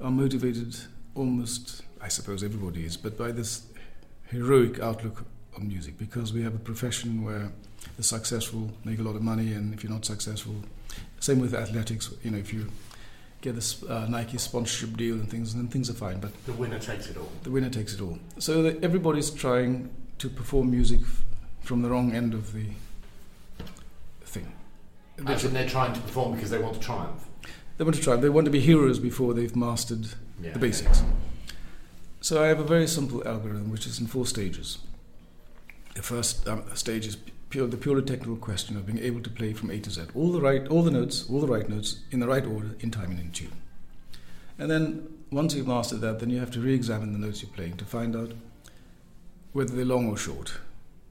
[0.00, 0.76] are motivated
[1.14, 3.66] almost, I suppose everybody is, but by this
[4.30, 5.26] heroic outlook
[5.62, 7.52] music because we have a profession where
[7.96, 10.54] the successful make a lot of money and if you're not successful,
[11.20, 12.70] same with athletics, you know, if you
[13.44, 16.18] get a uh, Nike sponsorship deal and things, and then things are fine.
[16.18, 17.30] But the winner takes it all.
[17.42, 18.18] The winner takes it all.
[18.38, 21.24] So everybody's trying to perform music f-
[21.60, 22.66] from the wrong end of the
[24.22, 24.52] thing.
[25.26, 27.28] As in they're trying to perform because they want to triumph.
[27.76, 28.22] They want to triumph.
[28.22, 30.06] They want to be heroes before they've mastered
[30.42, 31.02] Yeah, the basics.
[32.20, 34.78] So I have a very simple algorithm which is in four stages.
[35.94, 37.16] The first um, stage is
[37.50, 40.32] pure, the purely technical question of being able to play from A to Z, all
[40.32, 43.10] the right, all the notes, all the right notes in the right order, in time
[43.12, 43.52] and in tune.
[44.58, 47.76] And then once you've mastered that, then you have to re-examine the notes you're playing
[47.76, 48.32] to find out
[49.52, 50.54] whether they're long or short.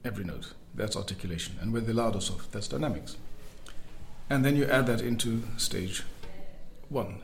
[0.04, 3.16] Every note, that's articulation, and whether they're loud or soft, that's dynamics.
[4.28, 6.02] And then you add that into stage
[6.90, 7.20] one.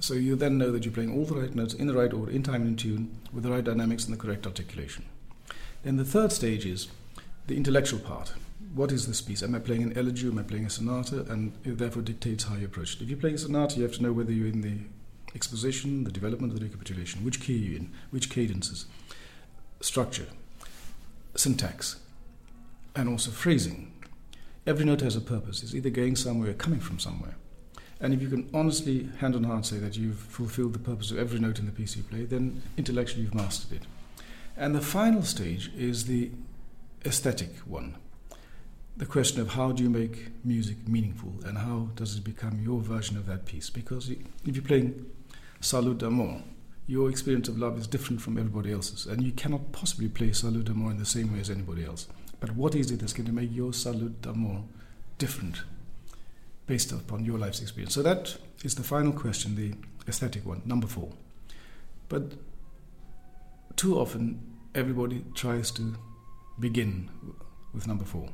[0.00, 2.30] So you then know that you're playing all the right notes in the right order,
[2.30, 5.06] in time and in tune, with the right dynamics and the correct articulation.
[5.82, 6.88] Then the third stage is
[7.48, 8.34] the intellectual part.
[8.74, 9.42] What is this piece?
[9.42, 10.28] Am I playing an elegy?
[10.28, 11.22] Am I playing a sonata?
[11.30, 13.02] And it therefore dictates how you approach it.
[13.02, 14.78] If you're playing a sonata, you have to know whether you're in the
[15.34, 17.24] exposition, the development, the recapitulation.
[17.24, 17.92] Which key are you in?
[18.10, 18.84] Which cadences?
[19.80, 20.26] Structure,
[21.34, 21.96] syntax,
[22.94, 23.92] and also phrasing.
[24.66, 25.62] Every note has a purpose.
[25.62, 27.36] It's either going somewhere or coming from somewhere.
[28.00, 31.18] And if you can honestly, hand on heart, say that you've fulfilled the purpose of
[31.18, 33.82] every note in the piece you play, then intellectually you've mastered it.
[34.56, 36.30] And the final stage is the
[37.08, 37.96] aesthetic one.
[38.98, 42.80] The question of how do you make music meaningful and how does it become your
[42.80, 43.70] version of that piece?
[43.70, 45.06] Because if you're playing
[45.60, 46.42] Salut d'amour,
[46.86, 50.64] your experience of love is different from everybody else's, and you cannot possibly play Salut
[50.66, 52.08] d'amour in the same way as anybody else.
[52.40, 54.64] But what is it that's going to make your Salut d'amour
[55.16, 55.62] different
[56.66, 57.94] based upon your life's experience?
[57.94, 59.72] So that is the final question, the
[60.06, 61.12] aesthetic one, number four.
[62.10, 62.34] But
[63.76, 64.40] too often,
[64.74, 65.94] everybody tries to
[66.60, 67.10] begin
[67.72, 68.28] with number four.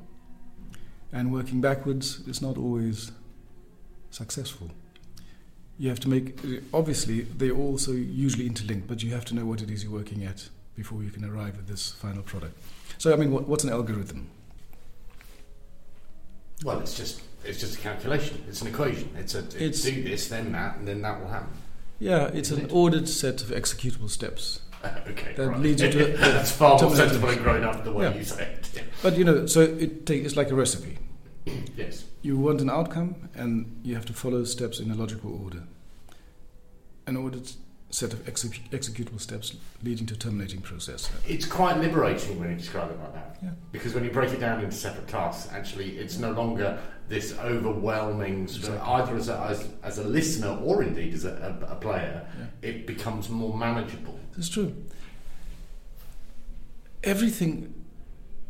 [1.13, 3.13] And working backwards is not always
[4.11, 4.71] successful.
[5.79, 6.39] You have to make,
[6.73, 10.25] obviously, they're also usually interlinked, but you have to know what it is you're working
[10.25, 12.57] at before you can arrive at this final product.
[12.99, 14.29] So, I mean, what, what's an algorithm?
[16.65, 18.43] Well, it's just it's just a calculation.
[18.49, 19.11] It's an equation.
[19.19, 21.51] It's a it's, do this, then that, and then that will happen.
[21.99, 22.73] Yeah, it's Isn't an it?
[22.73, 24.61] ordered set of executable steps.
[25.09, 25.61] okay, that right.
[25.61, 26.07] leads you to.
[26.17, 28.15] That's far more sensible and grown up the way yeah.
[28.15, 28.71] you say it.
[28.75, 28.83] Yeah.
[29.03, 30.99] But you know, so it take, it's like a recipe.
[31.77, 32.05] yes.
[32.23, 35.65] You want an outcome, and you have to follow steps in a logical order.
[37.07, 37.51] An ordered
[37.95, 41.11] set of exec- executable steps leading to a terminating process.
[41.29, 43.37] It's quite liberating when you describe it like that.
[43.43, 43.51] Yeah.
[43.71, 48.45] Because when you break it down into separate tasks, actually, it's no longer this overwhelming,
[48.45, 48.79] exactly.
[48.79, 52.69] either as a, as, as, a listener or indeed as a, a, a player, yeah.
[52.69, 54.19] it becomes more manageable.
[54.37, 54.75] That's true.
[57.03, 57.75] Everything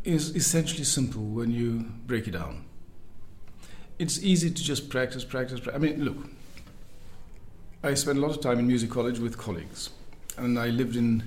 [0.04, 2.64] is essentially simple when you break it down.
[3.98, 5.74] It's easy to just practice, practice, practice.
[5.74, 6.16] I mean, look,
[7.82, 9.90] I spent a lot of time in music college with colleagues,
[10.36, 11.22] and I lived in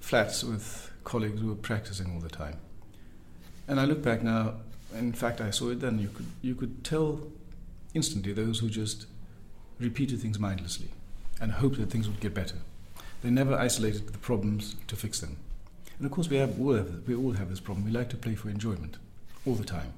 [0.00, 2.58] flats with colleagues who were practicing all the time.
[3.68, 4.54] And I look back now,
[4.94, 5.98] in fact, I saw it then.
[5.98, 7.20] You could you could tell
[7.94, 9.06] instantly those who just
[9.78, 10.88] repeated things mindlessly
[11.40, 12.56] and hoped that things would get better.
[13.24, 15.38] They never isolated the problems to fix them.
[15.96, 17.86] And of course, we, have, all have, we all have this problem.
[17.86, 18.98] We like to play for enjoyment
[19.46, 19.94] all the time.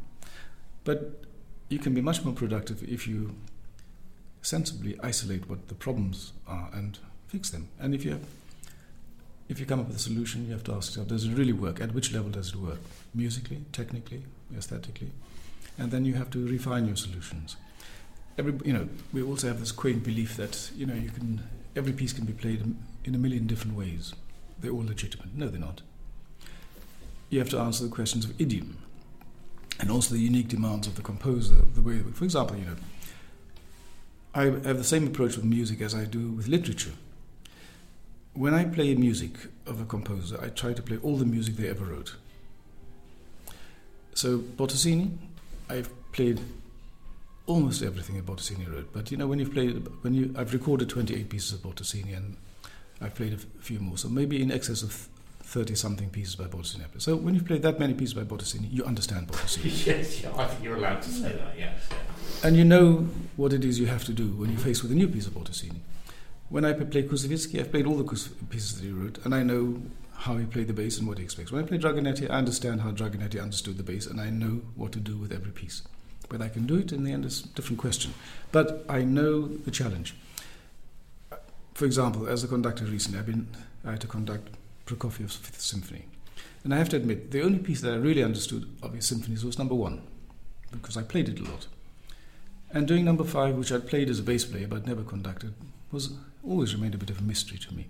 [0.84, 1.24] But
[1.68, 3.34] you can be much more productive if you
[4.42, 7.68] sensibly isolate what the problems are and fix them.
[7.80, 8.24] And if you have,
[9.48, 11.52] if you come up with a solution, you have to ask yourself, does it really
[11.52, 11.80] work?
[11.80, 12.78] At which level does it work?
[13.12, 14.22] Musically, technically,
[14.56, 15.10] aesthetically?
[15.78, 17.56] And then you have to refine your solutions.
[18.38, 21.42] Every, you know, we also have this quaint belief that you know you can
[21.74, 22.62] every piece can be played
[23.06, 24.12] in a million different ways.
[24.58, 25.34] They're all legitimate.
[25.34, 25.82] No, they're not.
[27.30, 28.78] You have to answer the questions of idiom
[29.80, 31.56] and also the unique demands of the composer.
[31.74, 32.76] The way, for example, you know,
[34.34, 36.92] I have the same approach with music as I do with literature.
[38.34, 39.32] When I play music
[39.66, 42.16] of a composer, I try to play all the music they ever wrote.
[44.14, 45.16] So Bottesini,
[45.68, 46.40] I've played
[47.46, 48.92] almost everything that Bottesini wrote.
[48.92, 52.36] But you know, when you've played, when you, I've recorded 28 pieces of Bottesini, and
[53.00, 55.08] I've played a few more, so maybe in excess of
[55.40, 56.84] 30 something pieces by Bottesini.
[56.98, 59.86] So when you've played that many pieces by Bottesini, you understand Bottesini.
[59.86, 61.88] yes, yeah, I think you're allowed to say that, yes.
[62.42, 64.94] And you know what it is you have to do when you're faced with a
[64.94, 65.80] new piece of Bottesini.
[66.48, 68.04] When I play Koussevitzky, I've played all the
[68.50, 69.82] pieces that he wrote, and I know
[70.14, 71.52] how he played the bass and what he expects.
[71.52, 74.92] When I play Dragonetti, I understand how Dragonetti understood the bass, and I know what
[74.92, 75.82] to do with every piece.
[76.28, 78.14] Whether I can do it in the end is a different question.
[78.50, 80.14] But I know the challenge.
[81.76, 83.48] For example, as a conductor recently, I've been,
[83.84, 84.48] I had to conduct
[84.86, 86.06] Prokofiev's Fifth Symphony.
[86.64, 89.44] And I have to admit, the only piece that I really understood of his symphonies
[89.44, 90.00] was number one,
[90.70, 91.66] because I played it a lot.
[92.70, 95.52] And doing number five, which I'd played as a bass player but never conducted,
[95.92, 97.88] was always remained a bit of a mystery to me.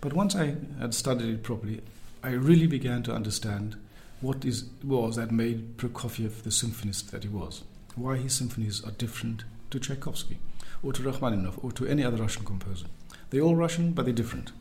[0.00, 1.80] But once I had studied it properly,
[2.24, 3.76] I really began to understand
[4.20, 7.62] what is, it was that made Prokofiev the symphonist that he was.
[7.94, 10.40] Why his symphonies are different to Tchaikovsky
[10.82, 12.86] or to Rachmaninoff or to any other Russian composer.
[13.30, 14.52] They're all Russian, but they're different.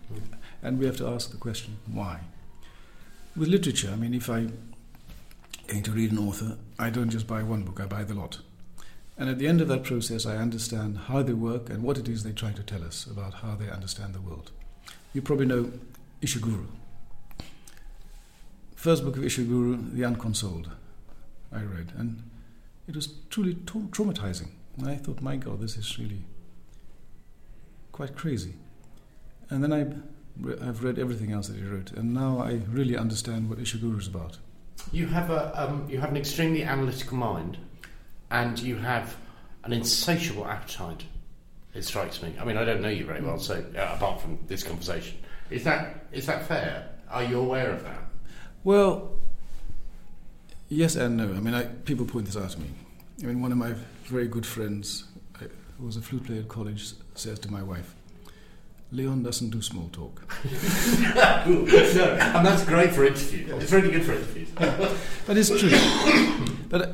[0.62, 2.22] And we have to ask the question, why?
[3.36, 4.48] With literature, I mean, if I
[5.68, 8.40] going to read an author, I don't just buy one book, I buy the lot.
[9.18, 12.08] And at the end of that process, I understand how they work and what it
[12.08, 14.52] is they try to tell us about how they understand the world.
[15.14, 15.72] You probably know
[16.22, 16.68] Ishiguro.
[18.76, 20.70] First book of Ishiguro, The Unconsoled,
[21.52, 22.24] I read, and
[22.88, 24.50] it was truly tra- traumatizing.
[24.78, 26.24] And I thought, my God, this is really
[27.98, 28.54] quite crazy.
[29.50, 29.82] And then I,
[30.68, 34.06] I've read everything else that he wrote, and now I really understand what Ishiguro is
[34.08, 34.38] about.
[34.92, 37.58] You have a um, you have an extremely analytical mind,
[38.30, 39.16] and you have
[39.64, 41.06] an insatiable appetite.
[41.74, 42.36] It strikes me.
[42.40, 45.18] I mean, I don't know you very well, so uh, apart from this conversation,
[45.50, 46.90] is that is that fair?
[47.10, 48.02] Are you aware of that?
[48.64, 49.14] Well,
[50.70, 51.24] yes and no.
[51.24, 52.68] I mean, I, people point this out to me.
[53.24, 55.06] I mean, one of my very good friends,
[55.40, 57.96] who was a flute player at college, says to my wife,
[58.92, 60.24] Leon doesn't do small talk.
[61.16, 63.64] no, and that's great for interviews.
[63.64, 64.50] It's really good for interviews.
[65.28, 66.40] but it's true.
[66.70, 66.94] but uh,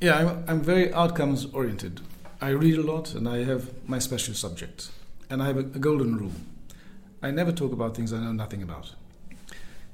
[0.00, 2.00] yeah, I'm, I'm very outcomes oriented.
[2.40, 4.90] I read a lot and I have my special subjects.
[5.28, 6.32] And I have a, a golden rule
[7.22, 8.92] I never talk about things I know nothing about.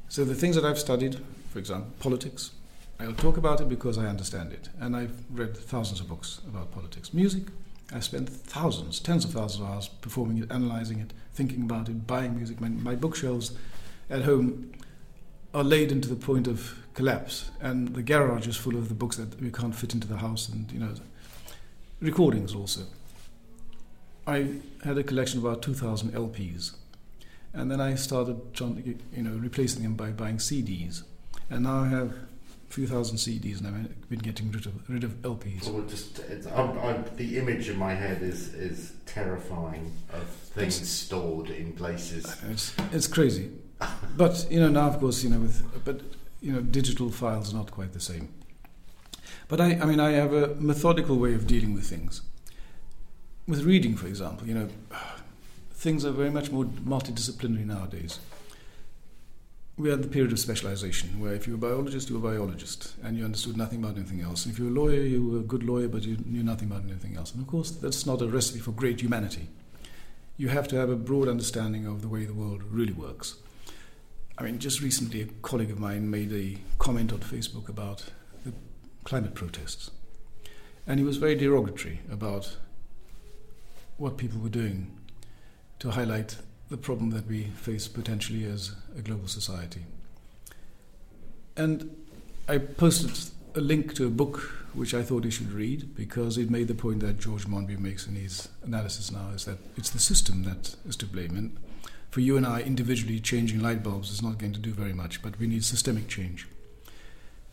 [0.09, 1.19] So the things that I've studied,
[1.51, 2.51] for example, politics,
[3.01, 4.69] I'll talk about it because I understand it.
[4.81, 7.15] And I've read thousands of books about politics.
[7.15, 7.45] Music,
[7.95, 12.07] I spent thousands, tens of thousands of hours performing it, analyzing it, thinking about it,
[12.07, 12.61] buying music.
[12.61, 13.53] My, my bookshelves
[14.09, 14.73] at home
[15.55, 19.17] are laid into the point of collapse, and the garage is full of the books
[19.17, 20.95] that we can't fit into the house, and you know,
[22.01, 22.83] recordings also.
[24.27, 26.75] I had a collection of about 2,000 LPs,
[27.53, 31.03] and then I started you know, replacing them by buying CDs,
[31.51, 32.15] and now I have
[32.73, 35.69] few thousand CDs, and I've been getting rid of rid of LPs.
[35.69, 36.21] Well, just
[36.55, 41.75] I'm, I'm, the image in my head is is terrifying of things it's, stored in
[41.75, 42.25] places.
[42.51, 43.51] It's it's crazy,
[44.17, 46.01] but you know now of course you know with but
[46.41, 48.29] you know digital files are not quite the same.
[49.49, 52.23] But I I mean I have a methodical way of dealing with things.
[53.47, 54.69] With reading, for example, you know,
[55.75, 58.19] things are very much more multidisciplinary nowadays
[59.79, 62.33] we had the period of specialization, where if you were a biologist, you were a
[62.35, 64.47] biologist, and you understood nothing about anything else.
[64.47, 66.85] If you were a lawyer, you were a good lawyer, but you knew nothing about
[66.85, 67.33] anything else.
[67.33, 69.49] And of course, that's not a recipe for great humanity.
[70.37, 73.37] You have to have a broad understanding of the way the world really works.
[74.37, 78.05] I mean, just recently, a colleague of mine made a comment on Facebook about
[78.45, 78.53] the
[79.05, 79.91] climate protests.
[80.87, 82.57] And he was very derogatory about
[83.97, 84.99] what people were doing
[85.79, 86.37] to highlight
[86.73, 89.85] the problem that we face potentially as a global society.
[91.57, 91.95] And
[92.49, 94.39] I posted a link to a book
[94.73, 98.07] which I thought he should read because it made the point that George Monbiot makes
[98.07, 101.37] in his analysis now is that it's the system that is to blame.
[101.37, 101.57] And
[102.11, 105.21] for you and I, individually changing light bulbs is not going to do very much,
[105.21, 106.49] but we need systemic change.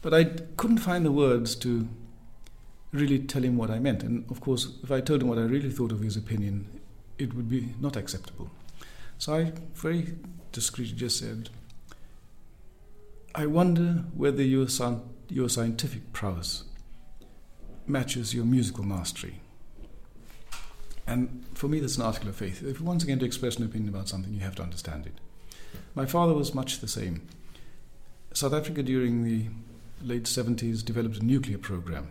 [0.01, 0.23] But I
[0.55, 1.89] couldn't find the words to
[2.93, 4.01] really tell him what I meant.
[4.01, 6.67] And of course, if I told him what I really thought of his opinion,
[7.17, 8.49] it would be not acceptable.
[9.19, 10.15] So I very
[10.53, 11.49] discreetly just said,
[13.35, 14.65] I wonder whether your,
[15.27, 16.63] your scientific prowess
[17.85, 19.41] matches your musical mastery.
[21.05, 22.63] And for me, that's an article of faith.
[22.63, 25.19] If you want again to express an opinion about something, you have to understand it.
[25.95, 27.27] My father was much the same.
[28.33, 29.47] South Africa during the
[30.01, 32.07] late 70s developed a nuclear program.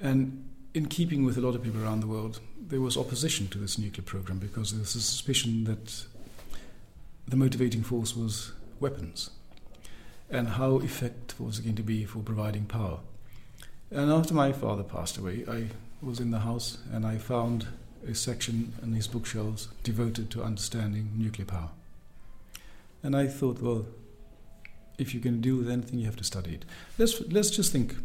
[0.00, 2.38] And in keeping with a lot of people around the world,
[2.70, 6.04] there was opposition to this nuclear program because there was a suspicion that
[7.26, 9.30] the motivating force was weapons
[10.30, 13.00] and how effective was it going to be for providing power.
[13.90, 15.66] And after my father passed away, I
[16.00, 17.66] was in the house and I found
[18.06, 21.70] a section in his bookshelves devoted to understanding nuclear power.
[23.02, 23.86] And I thought, well,
[24.96, 26.64] if you can deal with anything, you have to study it.
[26.98, 27.96] Let's, let's just think.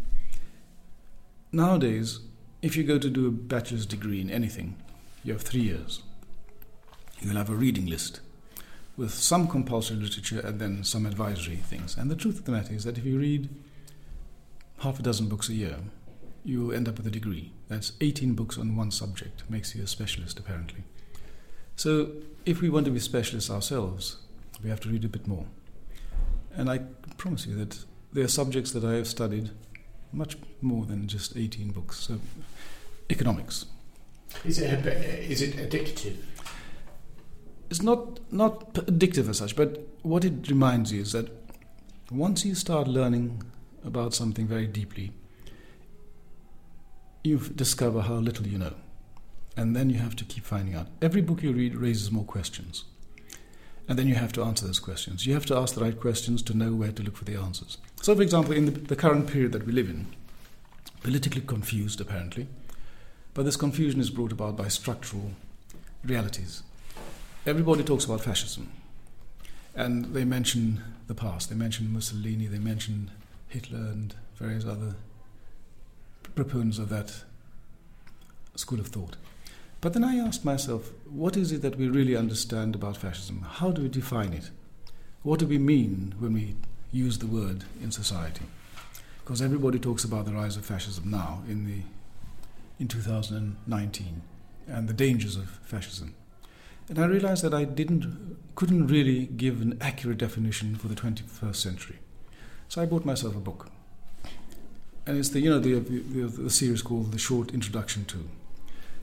[1.51, 2.19] Nowadays,
[2.61, 4.77] if you go to do a bachelor's degree in anything,
[5.23, 6.03] you have three years.
[7.19, 8.19] You'll have a reading list
[8.97, 11.97] with some compulsory literature and then some advisory things.
[11.97, 13.49] And the truth of the matter is that if you read
[14.79, 15.77] half a dozen books a year,
[16.43, 17.51] you will end up with a degree.
[17.67, 20.83] That's 18 books on one subject, makes you a specialist, apparently.
[21.75, 22.11] So,
[22.45, 24.17] if we want to be specialists ourselves,
[24.63, 25.45] we have to read a bit more.
[26.55, 26.81] And I
[27.17, 27.83] promise you that
[28.13, 29.49] there are subjects that I have studied
[30.15, 31.97] much more than just 18 books.
[31.99, 32.19] So
[33.09, 33.65] economics.
[34.43, 36.15] Is it, is it addictive?
[37.69, 41.29] It's not, not addictive as such, but what it reminds you is that
[42.11, 43.43] once you start learning
[43.83, 45.11] about something very deeply,
[47.23, 48.73] you discover how little you know.
[49.57, 50.87] And then you have to keep finding out.
[51.01, 52.83] Every book you read raises more questions.
[53.87, 55.27] And then you have to answer those questions.
[55.27, 57.77] You have to ask the right questions to know where to look for the answers.
[58.01, 60.07] So, for example, in the, the current period that we live in,
[61.03, 62.47] politically confused apparently,
[63.35, 65.31] but this confusion is brought about by structural
[66.03, 66.63] realities.
[67.45, 68.71] Everybody talks about fascism,
[69.75, 71.49] and they mention the past.
[71.49, 73.11] They mention Mussolini, they mention
[73.49, 74.95] Hitler, and various other
[76.33, 77.23] proponents of that
[78.55, 79.15] school of thought.
[79.85, 83.45] But then I asked myself, what is it that we really understand about fascism?
[83.47, 84.49] How do we define it?
[85.21, 86.55] What do we mean when we
[86.91, 88.47] use the word in society?
[89.23, 91.83] Because everybody talks about the rise of fascism now in, the,
[92.79, 94.23] in 2019
[94.67, 96.15] and the dangers of fascism.
[96.89, 101.57] And I realized that I didn't, couldn't really give an accurate definition for the 21st
[101.57, 101.99] century.
[102.69, 103.69] So I bought myself a book.
[105.05, 108.27] And it's the, you know, the, the, the series called The Short Introduction to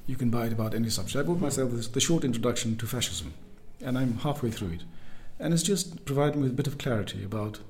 [0.07, 1.17] you can buy it about any subject.
[1.17, 3.35] I bought myself this, the short introduction to fascism,
[3.81, 4.83] and I'm halfway through it.
[5.39, 7.61] And it's just providing me with a bit of clarity about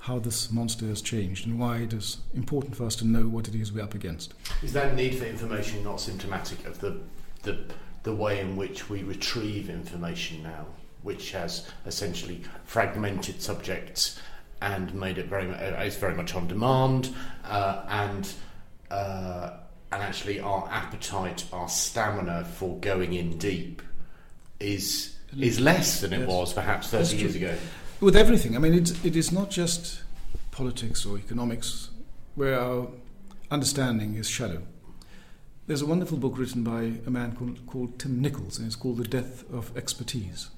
[0.00, 3.48] how this monster has changed and why it is important for us to know what
[3.48, 4.34] it is we're up against.
[4.62, 6.98] Is that need for information not symptomatic of the,
[7.42, 7.64] the,
[8.02, 10.66] the way in which we retrieve information now,
[11.02, 14.20] which has essentially fragmented subjects
[14.60, 17.14] and made it very, uh, it's very much on demand
[17.44, 18.30] uh, and
[18.90, 19.52] uh,
[19.94, 23.80] and actually our appetite, our stamina for going in deep
[24.58, 26.28] is is less than it yes.
[26.28, 27.56] was perhaps 30 years ago.
[28.00, 30.02] With everything, I mean, it's, it is not just
[30.52, 31.90] politics or economics
[32.36, 32.88] where our
[33.50, 34.62] understanding is shallow.
[35.66, 38.98] There's a wonderful book written by a man called, called Tim Nichols, and it's called
[38.98, 40.50] The Death of Expertise.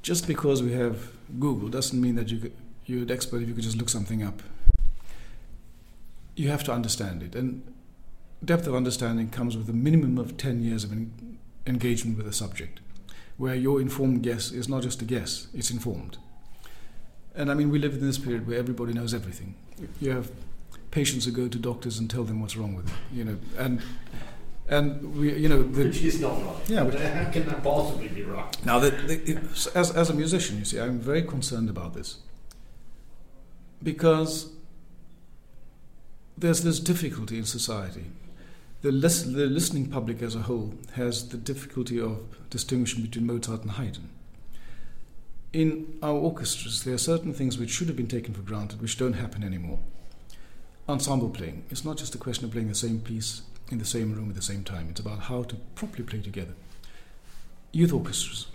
[0.00, 2.52] Just because we have Google doesn't mean that you could,
[2.86, 4.42] you're an expert if you could just look something up.
[6.36, 7.34] You have to understand it.
[7.34, 7.62] And
[8.44, 12.32] depth of understanding comes with a minimum of 10 years of en- engagement with a
[12.32, 12.80] subject,
[13.36, 16.18] where your informed guess is not just a guess, it's informed.
[17.34, 19.54] And I mean, we live in this period where everybody knows everything.
[20.00, 20.30] You have
[20.90, 23.80] patients who go to doctors and tell them what's wrong with them, you know, and
[24.68, 26.68] and we, you know, the, which is not right.
[26.68, 28.64] Yeah, but how can that possibly be right?
[28.64, 29.38] Now, the, the,
[29.74, 32.18] as as a musician, you see, I'm very concerned about this
[33.82, 34.50] because
[36.36, 38.06] there's this difficulty in society
[38.82, 42.18] the, lis- the listening public as a whole has the difficulty of
[42.48, 44.08] distinguishing between Mozart and Haydn.
[45.52, 48.96] In our orchestras, there are certain things which should have been taken for granted, which
[48.96, 49.80] don't happen anymore.
[50.88, 51.64] Ensemble playing.
[51.70, 54.36] It's not just a question of playing the same piece in the same room at
[54.36, 54.88] the same time.
[54.90, 56.54] It's about how to properly play together.
[57.72, 58.46] Youth orchestras.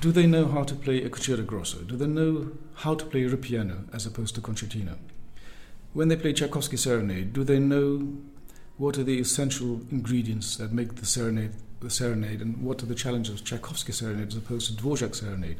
[0.00, 1.78] Do they know how to play a concerto grosso?
[1.78, 4.96] Do they know how to play ripieno as opposed to concertino?
[5.92, 8.16] When they play Tchaikovsky serenade, do they know
[8.78, 12.94] what are the essential ingredients that make the serenade the serenade, and what are the
[12.94, 15.58] challenges of Tchaikovsky serenade as opposed to Dvorak serenade?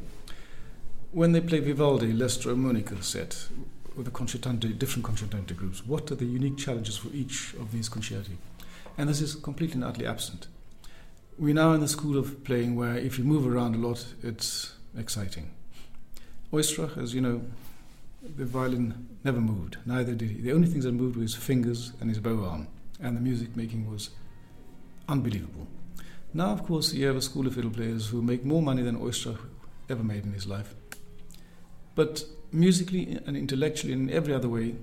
[1.12, 3.48] When they play Vivaldi L'Estro Armonico set
[3.96, 7.88] with the concertante, different concertante groups, what are the unique challenges for each of these
[7.88, 8.36] concerti?
[8.96, 10.48] And this is completely and utterly absent.
[11.38, 14.72] We're now in the school of playing where if you move around a lot, it's
[14.96, 15.50] exciting.
[16.52, 17.42] Oistrakh, as you know,
[18.36, 20.40] the violin never moved, neither did he.
[20.40, 22.66] The only things that moved were his fingers and his bow arm
[23.00, 24.10] and the music making was
[25.08, 25.66] unbelievable.
[26.34, 28.98] Now, of course, you have a school of fiddle players who make more money than
[28.98, 29.40] Oistrakh
[29.88, 30.74] ever made in his life.
[31.94, 34.76] But musically and intellectually and in every other way,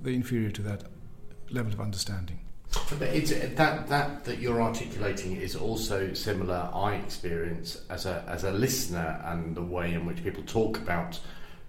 [0.00, 0.84] they're inferior to that
[1.50, 2.38] level of understanding.
[2.98, 6.70] But it's, uh, that that that you're articulating is also similar.
[6.72, 11.20] I experience as a as a listener and the way in which people talk about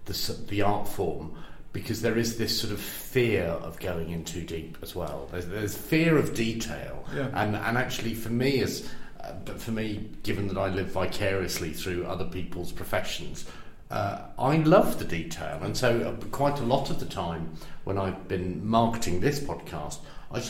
[0.06, 1.36] the the art form
[1.74, 5.28] because there is this sort of fear of going in too deep as well.
[5.30, 7.28] There's, there's fear of detail, yeah.
[7.34, 8.88] and and actually for me as
[9.20, 13.44] uh, but for me, given that I live vicariously through other people's professions,
[13.90, 17.52] uh, I love the detail, and so uh, quite a lot of the time
[17.82, 19.98] when I've been marketing this podcast,
[20.32, 20.42] I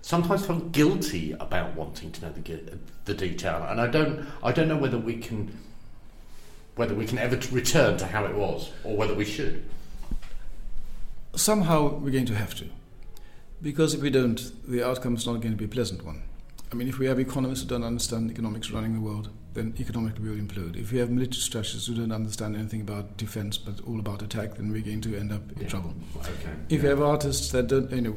[0.00, 4.68] sometimes felt guilty about wanting to know the the detail, and I don't I don't
[4.68, 5.58] know whether we can
[6.76, 9.64] whether we can ever return to how it was, or whether we should
[11.38, 12.66] somehow we're going to have to.
[13.60, 16.22] Because if we don't, the outcome is not going to be a pleasant one.
[16.70, 20.22] I mean, if we have economists who don't understand economics running the world, then economically
[20.22, 20.76] we will implode.
[20.76, 24.56] If we have military strategists who don't understand anything about defense but all about attack,
[24.56, 25.94] then we're going to end up in trouble.
[26.20, 26.32] Okay.
[26.68, 26.82] If yeah.
[26.82, 28.16] you have artists that don't, you know,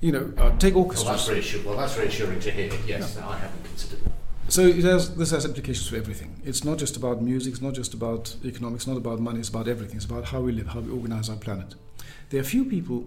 [0.00, 1.66] you know, uh, take Well, that's reassuring.
[1.66, 2.72] Well, that's reassuring to hear.
[2.86, 4.12] Yes, I haven't considered that.
[4.48, 6.40] So it has, this has implications for everything.
[6.44, 9.48] It's not just about music, it's not just about economics, it's not about money, it's
[9.48, 9.96] about everything.
[9.96, 11.74] It's about how we live, how we organize our planet.
[12.32, 13.04] There are few people,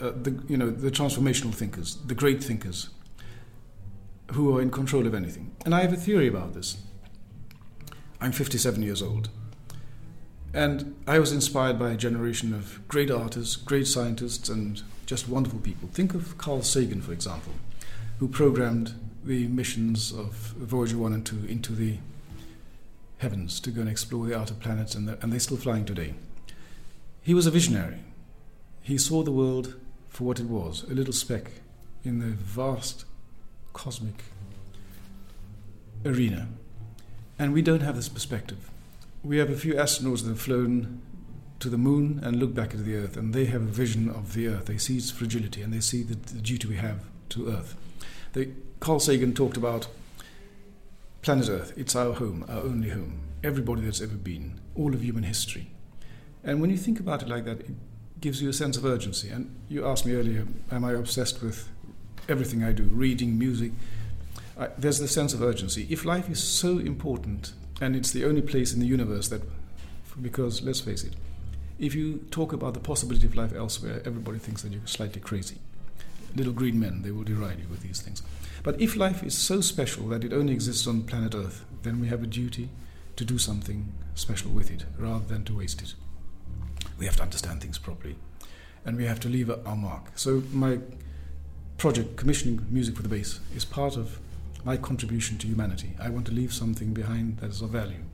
[0.00, 2.88] uh, the, you know, the transformational thinkers, the great thinkers,
[4.32, 5.54] who are in control of anything.
[5.66, 6.78] And I have a theory about this.
[8.18, 9.28] I'm 57 years old.
[10.54, 15.58] And I was inspired by a generation of great artists, great scientists, and just wonderful
[15.58, 15.90] people.
[15.92, 17.52] Think of Carl Sagan, for example,
[18.20, 21.98] who programmed the missions of Voyager 1 and 2 into the
[23.18, 26.14] heavens to go and explore the outer planets, and, and they're still flying today.
[27.20, 27.98] He was a visionary.
[28.82, 29.74] He saw the world
[30.08, 31.52] for what it was a little speck
[32.04, 33.04] in the vast
[33.72, 34.24] cosmic
[36.04, 36.48] arena.
[37.38, 38.70] And we don't have this perspective.
[39.22, 41.00] We have a few astronauts that have flown
[41.60, 44.34] to the moon and look back at the Earth, and they have a vision of
[44.34, 44.66] the Earth.
[44.66, 47.76] They see its fragility and they see the, the duty we have to Earth.
[48.32, 48.48] They,
[48.80, 49.86] Carl Sagan talked about
[51.22, 51.72] planet Earth.
[51.76, 53.20] It's our home, our only home.
[53.44, 55.70] Everybody that's ever been, all of human history.
[56.42, 57.76] And when you think about it like that, it
[58.22, 59.28] gives you a sense of urgency.
[59.28, 61.68] And you asked me earlier, am I obsessed with
[62.28, 63.72] everything I do, reading, music?
[64.58, 65.86] I, there's the sense of urgency.
[65.90, 69.42] If life is so important, and it's the only place in the universe that,
[70.22, 71.14] because let's face it,
[71.78, 75.56] if you talk about the possibility of life elsewhere, everybody thinks that you're slightly crazy.
[76.36, 78.22] Little green men, they will deride you with these things.
[78.62, 82.06] But if life is so special that it only exists on planet Earth, then we
[82.06, 82.68] have a duty
[83.16, 85.94] to do something special with it rather than to waste it.
[86.98, 88.16] We have to understand things properly
[88.84, 90.10] and we have to leave our mark.
[90.16, 90.78] So, my
[91.78, 94.18] project, Commissioning Music for the Bass, is part of
[94.64, 95.90] my contribution to humanity.
[96.00, 98.04] I want to leave something behind that is of value.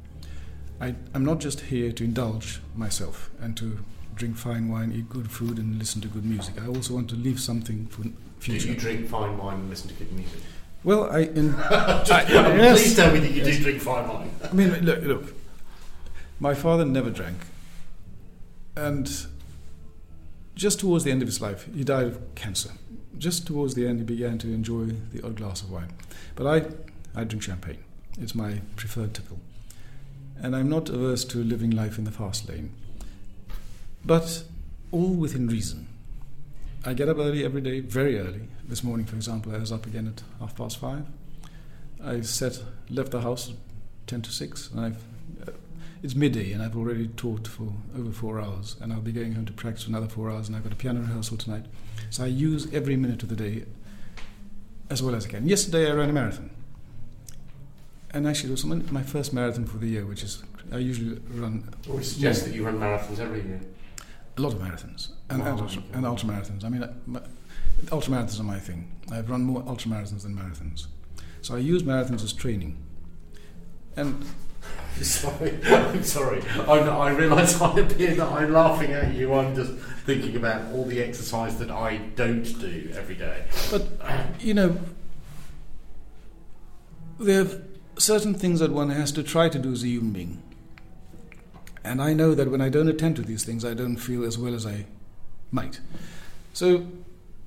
[0.81, 3.79] I, am not just here to indulge myself and to
[4.14, 6.55] drink fine wine, eat good food, and listen to good music.
[6.62, 8.03] I also want to leave something for
[8.41, 8.66] future.
[8.66, 10.41] Do you drink fine wine and listen to good music?
[10.85, 11.20] Well, I.
[11.20, 12.97] In, Just, I- please yes.
[12.97, 14.31] tell me that you do drink fine wine.
[14.45, 15.35] I mean, look, look.
[16.41, 17.39] My father never drank,
[18.79, 19.26] and
[20.55, 22.70] just towards the end of his life, he died of cancer.
[23.16, 25.93] Just towards the end, he began to enjoy the odd glass of wine.
[26.37, 27.83] But I, I drink champagne.
[28.20, 29.39] It's my preferred tipple,
[30.41, 32.72] and I'm not averse to living life in the fast lane.
[34.05, 34.45] But
[34.91, 35.89] all within reason.
[36.85, 38.43] I get up early every day, very early.
[38.68, 41.05] This morning, for example, I was up again at half past five.
[42.03, 43.57] I set, left the house at
[44.07, 45.03] 10 to 6, and I've,
[45.47, 45.53] uh,
[46.03, 49.46] it's midday, and I've already taught for over four hours, and I'll be going home
[49.46, 51.66] to practice for another four hours, and I've got a piano rehearsal tonight.
[52.11, 53.64] So I use every minute of the day
[54.90, 55.46] as well as I can.
[55.49, 56.51] Yesterday I ran a marathon.
[58.14, 60.42] And actually, it was my first marathon for the year, which is,
[60.72, 63.61] I usually run We suggest that you run marathons every year.
[64.36, 65.51] a lot of marathons and, Wow.
[65.51, 66.64] and, ultra, and ultra marathons.
[66.64, 67.20] I mean, uh, my,
[67.92, 68.88] ultra marathons are my thing.
[69.12, 70.86] I've run more ultra marathons than marathons.
[71.42, 72.78] So I use marathons as training.
[73.96, 74.24] And
[75.03, 76.43] Sorry, I'm sorry.
[76.66, 79.33] I'm, I realise I appear that I'm laughing at you.
[79.33, 79.73] I'm just
[80.05, 83.45] thinking about all the exercise that I don't do every day.
[83.71, 83.87] But,
[84.41, 84.77] you know,
[87.21, 87.62] there are
[87.97, 90.43] certain things that one has to try to do as a human being.
[91.85, 94.37] And I know that when I don't attend to these things, I don't feel as
[94.37, 94.87] well as I
[95.53, 95.81] might.
[96.53, 96.87] So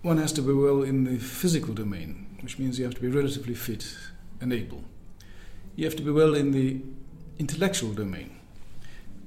[0.02, 3.10] one has to be well in the physical domain, which means you have to be
[3.10, 3.94] relatively fit
[4.40, 4.84] and able.
[5.76, 6.82] You have to be well in the
[7.42, 8.30] intellectual domain.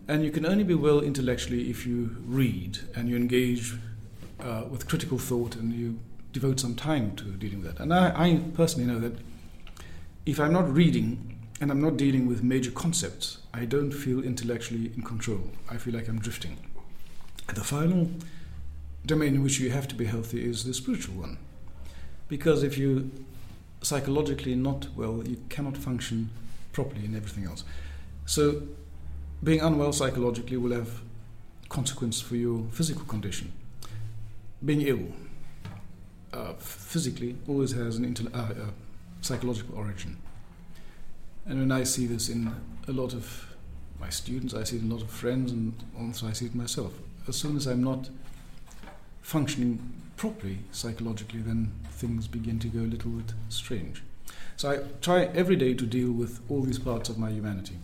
[0.07, 3.75] And you can only be well intellectually if you read and you engage
[4.39, 5.99] uh, with critical thought and you
[6.33, 7.83] devote some time to dealing with that.
[7.83, 9.19] And I, I personally know that
[10.27, 11.09] if I'm not reading
[11.61, 15.51] and I'm not dealing with major concepts, I don't feel intellectually in control.
[15.69, 16.57] I feel like I'm drifting.
[17.53, 18.11] The final
[19.05, 21.39] domain in which you have to be healthy is the spiritual one.
[22.29, 23.11] Because if you
[23.83, 26.31] psychologically not well, you cannot function
[26.73, 27.65] properly in everything else.
[28.27, 28.63] So
[29.43, 31.01] being unwell psychologically will have
[31.69, 33.53] consequence for your physical condition.
[34.65, 35.09] Being ill
[36.33, 38.53] uh, physically always has an uh, uh,
[39.21, 40.17] psychological origin.
[41.47, 42.55] And when I see this in
[42.89, 43.55] a lot of
[44.01, 46.55] my students, I see it in a lot of friends, and also I see it
[46.55, 46.95] myself.
[47.29, 48.09] As soon as I'm not
[49.21, 49.79] functioning
[50.17, 54.03] properly psychologically, then things begin to go a little bit strange.
[54.57, 57.77] So I try every day to deal with all these parts of my humanity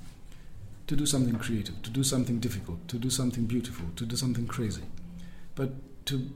[0.91, 4.45] to do something creative, to do something difficult, to do something beautiful, to do something
[4.49, 4.82] crazy,
[5.55, 5.70] but
[6.05, 6.32] to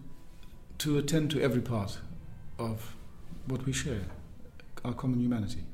[0.79, 1.99] to attend to every part
[2.57, 2.95] of
[3.49, 4.03] what we share,
[4.85, 5.65] our common humanity.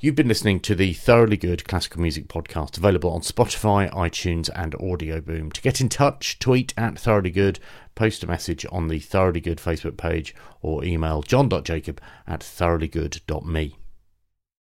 [0.00, 4.72] You've been listening to the Thoroughly Good Classical Music Podcast, available on Spotify, iTunes, and
[4.72, 5.52] Audioboom.
[5.52, 7.60] To get in touch, tweet at Thoroughly Good,
[7.94, 13.76] post a message on the Thoroughly Good Facebook page, or email jon.jacob at thoroughlygood.me.